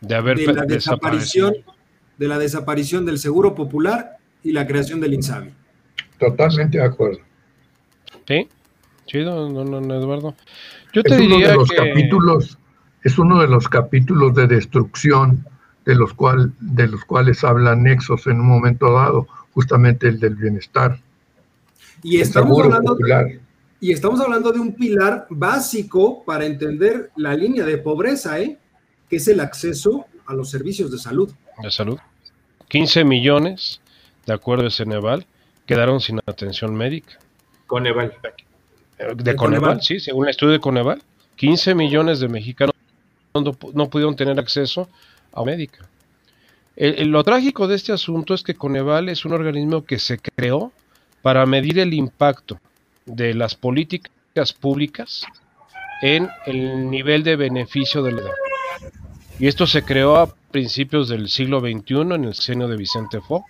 [0.01, 1.53] de, haber de la desaparición
[2.19, 5.53] de la desaparición del Seguro Popular y la creación del INSABI.
[6.19, 7.19] Totalmente de acuerdo.
[8.27, 8.47] Sí,
[9.05, 10.35] chido, don, Eduardo.
[10.91, 12.57] Yo te es uno de los capítulos,
[13.03, 15.47] es uno de los capítulos de destrucción
[15.89, 20.35] de los, cual, de los cuales habla Nexos en un momento dado, justamente el del
[20.35, 20.99] bienestar.
[22.03, 23.39] Y estamos, hablando de,
[23.81, 28.59] y estamos hablando de un pilar básico para entender la línea de pobreza, ¿eh?
[29.09, 31.31] que es el acceso a los servicios de salud.
[31.63, 31.97] De salud.
[32.67, 33.81] 15 millones,
[34.27, 35.25] de acuerdo a Ceneval,
[35.65, 37.17] quedaron sin atención médica.
[37.65, 38.13] Coneval.
[39.15, 41.01] De, Coneval, sí, según el estudio de Coneval,
[41.37, 42.75] 15 millones de mexicanos
[43.33, 44.89] no, pudieron tener acceso
[45.33, 45.87] a médica.
[46.75, 50.71] lo trágico de este asunto es que Coneval es un organismo que se creó
[51.21, 52.59] para medir el impacto
[53.05, 55.25] de las políticas públicas
[56.01, 58.31] en el nivel de beneficio de la edad.
[59.39, 63.45] Y esto se creó a principios del siglo XXI en el seno de Vicente Fox.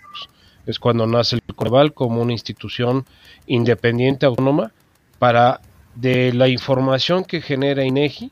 [0.65, 3.05] Es cuando nace el Coneval como una institución
[3.47, 4.71] independiente autónoma
[5.17, 5.61] para
[5.95, 8.31] de la información que genera INEGI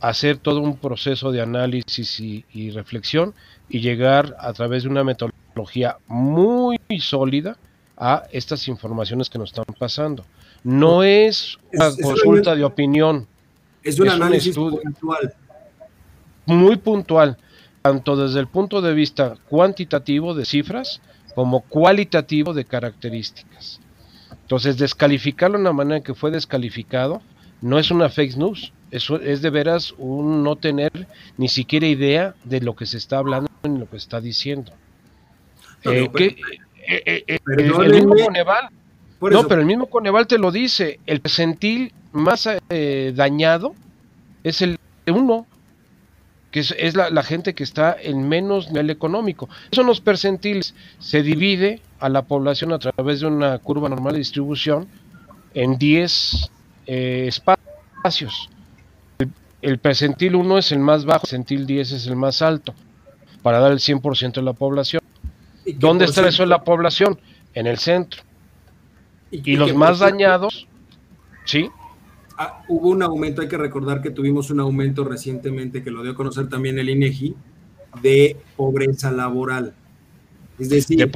[0.00, 3.34] hacer todo un proceso de análisis y, reflexión
[3.68, 7.56] y llegar a través de una metodología muy sólida
[7.96, 10.24] a estas informaciones que nos están pasando.
[10.62, 13.26] No es una consulta de opinión.
[13.82, 15.34] Es un análisis puntual
[16.46, 17.36] muy puntual,
[17.82, 21.00] tanto desde el punto de vista cuantitativo de cifras
[21.34, 23.80] como cualitativo de características.
[24.42, 27.20] Entonces, descalificarlo de una manera que fue descalificado
[27.60, 30.90] no es una fake news, eso es de veras un no tener
[31.36, 34.72] ni siquiera idea de lo que se está hablando ni lo que está diciendo.
[35.82, 36.10] el,
[37.90, 38.68] mismo Coneval,
[39.20, 43.74] no, pero el mismo Coneval te lo dice, el percentil más eh, dañado
[44.44, 45.46] es el 1,
[46.50, 49.48] que es, la, gente que está en menos nivel económico.
[49.72, 50.74] Son los percentiles.
[50.98, 54.88] Se divide a la población a través de una curva normal de distribución
[55.52, 56.50] en 10
[56.86, 58.48] eh, espacios.
[59.62, 62.74] El, percentil 1 es el más bajo, el percentil 10 es el más alto,
[63.42, 65.02] para dar el 100% de la población.
[65.74, 67.18] ¿Dónde está eso de la población?
[67.54, 68.22] En el centro.
[69.30, 70.68] Y, los más dañados,
[71.44, 71.68] ¿sí?
[72.38, 76.12] Ah, hubo un aumento, hay que recordar que tuvimos un aumento recientemente, que lo dio
[76.12, 77.34] a conocer también el INEGI,
[78.02, 79.74] de pobreza laboral.
[80.58, 81.10] Es decir,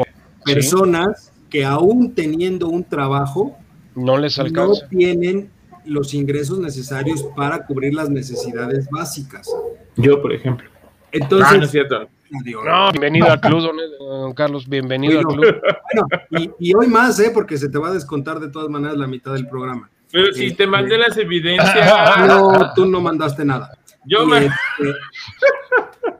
[0.44, 3.56] personas que aún teniendo un trabajo,
[3.94, 4.82] no les alcanza.
[4.82, 5.50] No tienen
[5.84, 9.48] los ingresos necesarios para cubrir las necesidades básicas.
[9.96, 10.68] Yo, por ejemplo.
[11.12, 12.08] Entonces, no, es cierto.
[12.30, 13.60] No, bienvenido al club,
[13.98, 15.60] don, Carlos, bienvenido al club.
[15.92, 17.32] Bueno, y, y, hoy más, ¿eh?
[17.34, 19.90] porque se te va a descontar de todas maneras la mitad del programa.
[20.12, 21.92] Pero si te mandé las evidencias.
[22.26, 23.76] No, tú no mandaste nada.
[24.04, 24.98] Yo y, este,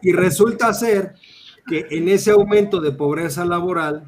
[0.02, 1.14] y resulta ser
[1.66, 4.04] que en ese aumento de pobreza laboral,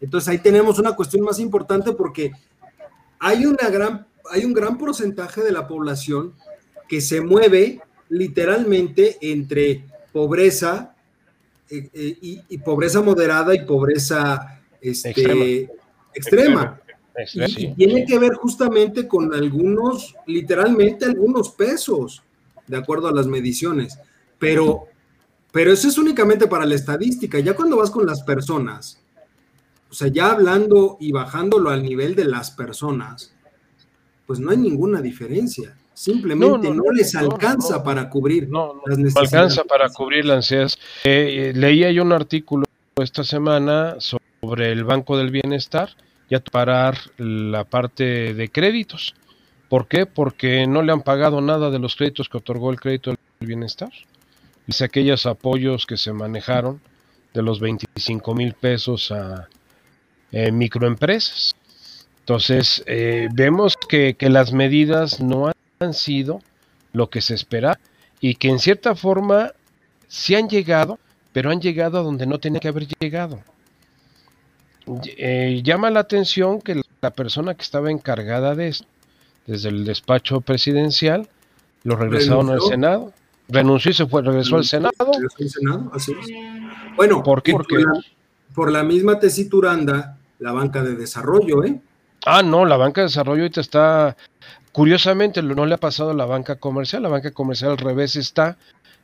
[0.00, 2.32] Entonces ahí tenemos una cuestión más importante porque
[3.18, 6.34] hay, una gran, hay un gran porcentaje de la población
[6.88, 10.94] que se mueve literalmente entre pobreza
[11.70, 15.70] eh, eh, y, pobreza moderada y pobreza este,
[16.14, 16.78] extrema.
[17.34, 22.22] Y, tiene que ver justamente con algunos, literalmente algunos pesos,
[22.66, 23.98] de acuerdo a las mediciones.
[24.38, 24.86] Pero,
[25.50, 27.38] pero eso es únicamente para la estadística.
[27.38, 29.00] Ya cuando vas con las personas,
[29.90, 33.34] o sea, ya hablando y bajándolo al nivel de las personas,
[34.32, 35.76] pues no hay ninguna diferencia.
[35.92, 39.14] Simplemente no, les alcanza para cubrir las necesidades.
[39.14, 40.78] No alcanza para cubrir las necesidades.
[41.04, 42.64] Eh, leía yo un artículo
[42.96, 45.90] esta semana sobre el Banco del Bienestar
[46.30, 49.14] y a parar la parte de créditos.
[49.68, 50.06] ¿Por qué?
[50.06, 53.90] Porque no le han pagado nada de los créditos que otorgó el crédito del bienestar.
[54.66, 56.80] Dice aquellos apoyos que se manejaron
[57.34, 59.46] de los 25 mil pesos a
[60.30, 61.54] eh, microempresas.
[62.22, 65.50] Entonces, eh, vemos que, que, las medidas no
[65.80, 66.40] han sido
[66.92, 67.78] lo que se espera
[68.20, 69.52] y que en cierta forma
[70.06, 70.98] sí han llegado,
[71.32, 73.40] pero han llegado a donde no tenía que haber llegado.
[75.16, 78.86] Eh, llama la atención que la persona que estaba encargada de esto,
[79.46, 81.28] desde el despacho presidencial,
[81.84, 83.12] lo regresaron al Senado.
[83.48, 84.92] Renunció y se fue, regresó al Senado.
[86.96, 87.52] Bueno, ¿por qué?
[87.52, 87.76] Porque
[88.54, 91.80] por la, misma tesitura anda la banca de desarrollo, ¿eh?
[92.24, 94.16] Ah, no, la banca de desarrollo ahorita está,
[94.72, 97.02] curiosamente, no le ha pasado a la banca comercial.
[97.02, 98.56] La banca comercial al revés está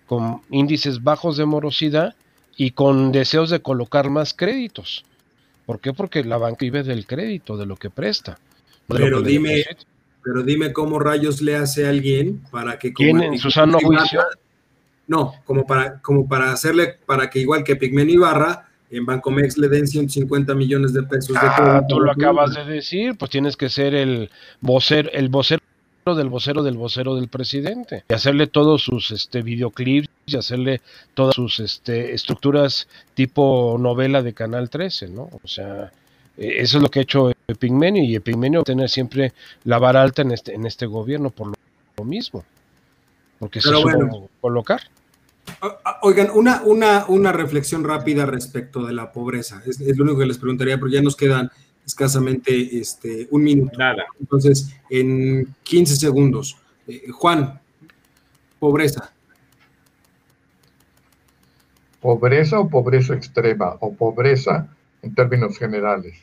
[0.07, 2.15] con índices bajos de morosidad
[2.57, 5.05] y con deseos de colocar más créditos.
[5.67, 5.93] ¿Por qué?
[5.93, 8.39] Porque la banca vive del crédito, de lo que presta.
[8.87, 9.65] pero dime,
[10.23, 14.23] pero dime cómo rayos le hace a alguien para que como en su sano juicio?
[15.07, 19.69] No, como para, como para hacerle, para que igual que Pigmen Ibarra, en Bancomex le
[19.69, 23.69] den 150 millones de pesos de ah, tú lo acabas de decir, pues tienes que
[23.69, 24.31] ser el
[24.61, 25.61] vocero, el vocero
[26.15, 30.81] del vocero del vocero del presidente y hacerle todos sus este videoclips y hacerle
[31.15, 35.29] todas sus este estructuras tipo novela de Canal 13, ¿no?
[35.43, 35.93] O sea,
[36.37, 39.33] e, eso es lo que ha hecho Pigmenio y Pigmenio va a tener siempre
[39.65, 42.45] la vara alta en este en este gobierno por lo, mismo.
[43.39, 44.83] Porque se bueno, colocar.
[46.03, 49.63] Oigan, una, una, una reflexión rápida respecto de la pobreza.
[49.67, 51.51] Es, es, lo único que les preguntaría, porque ya nos quedan
[51.85, 53.79] escasamente este, un minuto.
[53.79, 54.05] Nada.
[54.21, 56.59] Entonces, en 15 segundos.
[56.87, 57.61] Eh, Juan,
[58.59, 59.13] pobreza.
[62.01, 63.77] ¿Pobreza o pobreza extrema?
[63.81, 64.69] ¿O pobreza
[65.03, 66.19] en términos generales?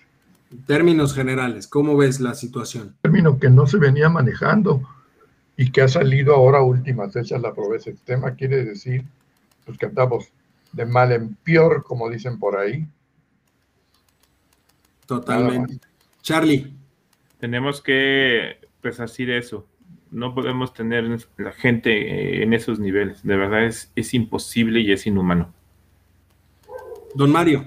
[0.51, 2.95] En términos generales, ¿cómo ves la situación?
[3.01, 4.87] Término que no se venía manejando
[5.57, 9.03] y que ha salido ahora últimas fechas la pobreza extrema, quiere decir
[9.65, 10.31] pues, que andamos
[10.73, 12.87] de mal en peor, como dicen por ahí,
[15.05, 15.79] Totalmente.
[16.21, 16.73] Charlie.
[17.39, 19.67] Tenemos que pues así de eso.
[20.11, 21.05] No podemos tener
[21.37, 23.23] la gente eh, en esos niveles.
[23.23, 25.53] De verdad es, es imposible y es inhumano.
[27.13, 27.65] Don Mario.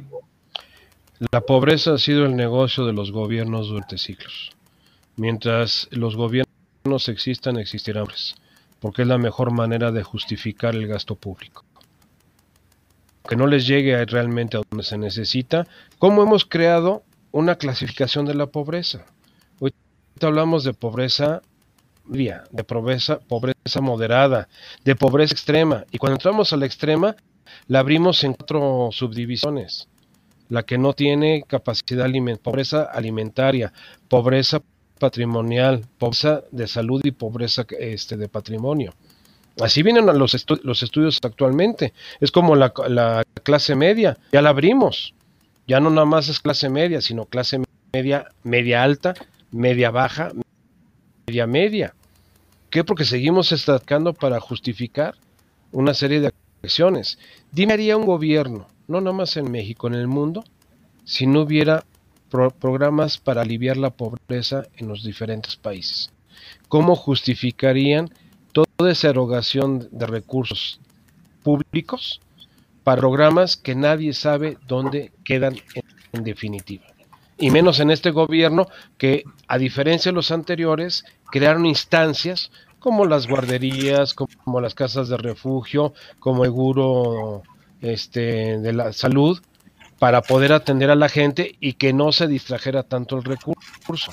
[1.32, 4.52] La pobreza ha sido el negocio de los gobiernos durante siglos.
[5.16, 6.47] Mientras los gobiernos
[7.08, 8.06] existan, existirán
[8.80, 11.64] porque es la mejor manera de justificar el gasto público.
[13.28, 15.66] Que no les llegue realmente a donde se necesita.
[15.98, 19.04] ¿Cómo hemos creado una clasificación de la pobreza.
[19.60, 19.72] Hoy
[20.20, 21.42] hablamos de pobreza
[22.06, 24.48] media, de pobreza, pobreza moderada,
[24.84, 25.84] de pobreza extrema.
[25.90, 27.16] Y cuando entramos a la extrema,
[27.66, 29.88] la abrimos en cuatro subdivisiones.
[30.48, 32.08] La que no tiene capacidad
[32.42, 33.72] pobreza alimentaria,
[34.08, 34.62] pobreza
[34.98, 38.94] patrimonial, pobreza de salud y pobreza este, de patrimonio.
[39.60, 41.92] Así vienen los, los estudios actualmente.
[42.20, 45.14] Es como la, la clase media, ya la abrimos
[45.68, 49.14] ya no nada más es clase media, sino clase media, media alta,
[49.52, 50.32] media baja,
[51.26, 51.94] media media.
[52.70, 52.84] ¿Qué?
[52.84, 55.14] Porque seguimos destacando para justificar
[55.70, 56.32] una serie de
[56.62, 57.18] acciones.
[57.52, 60.42] Dime haría un gobierno, no nada más en México, en el mundo,
[61.04, 61.84] si no hubiera
[62.28, 66.10] programas para aliviar la pobreza en los diferentes países.
[66.68, 68.10] ¿Cómo justificarían
[68.52, 70.80] toda esa erogación de recursos
[71.42, 72.20] públicos
[72.84, 75.56] para programas que nadie sabe dónde quedan
[76.12, 76.86] en, definitiva.
[77.36, 78.66] Y menos en este gobierno
[78.96, 85.18] que, a diferencia de los anteriores, crearon instancias como las guarderías, como las casas de
[85.18, 87.42] refugio, como el seguro
[87.80, 89.38] este, de la salud,
[89.98, 94.12] para poder atender a la gente y que no se distrajera tanto el recurso.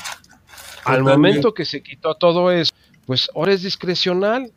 [0.84, 2.74] Al momento que se quitó todo eso,
[3.06, 4.52] pues ahora es discrecional.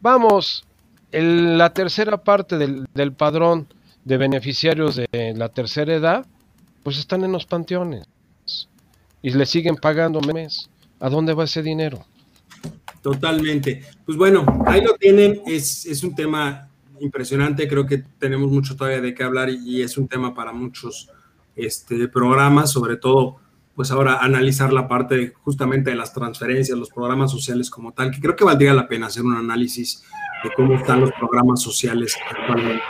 [0.00, 0.64] Vamos,
[1.10, 3.68] la tercera parte del, padrón
[4.04, 6.26] de beneficiarios de la tercera edad
[6.82, 8.04] pues están en los panteones
[9.22, 10.68] y le siguen pagando mes.
[10.98, 12.04] ¿A dónde va ese dinero?
[13.02, 13.84] Totalmente.
[14.04, 15.40] Pues bueno, ahí lo tienen.
[15.46, 16.68] Es, es un tema
[17.02, 17.68] impresionante.
[17.68, 21.10] Creo que tenemos mucho todavía de qué hablar y, es un tema para muchos
[21.56, 23.36] este, programas, sobre todo,
[23.74, 28.20] pues ahora analizar la parte justamente de las transferencias, los programas sociales como tal, que
[28.20, 30.02] creo que valdría la pena hacer un análisis
[30.44, 32.82] de cómo están los programas sociales actualmente.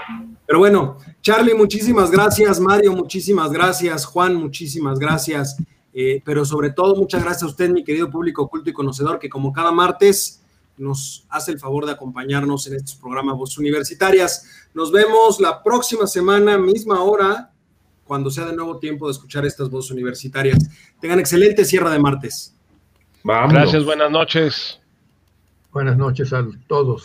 [0.46, 2.60] Pero bueno, Charlie, muchísimas gracias.
[2.60, 4.04] Mario, muchísimas gracias.
[4.04, 5.56] Juan, muchísimas gracias.
[5.94, 9.28] Eh, pero sobre todo, muchas gracias a usted, mi querido público oculto y conocedor, que
[9.28, 10.41] como cada martes
[10.76, 14.68] nos hace el favor de acompañarnos en estos programas Voz Universitarias.
[14.74, 17.50] Nos vemos la próxima semana, misma hora,
[18.04, 20.58] cuando sea de nuevo tiempo de escuchar estas voces universitarias.
[21.00, 22.54] Tengan excelente cierre de martes.
[23.24, 24.80] Gracias, buenas noches.
[25.72, 27.04] Buenas noches a todos.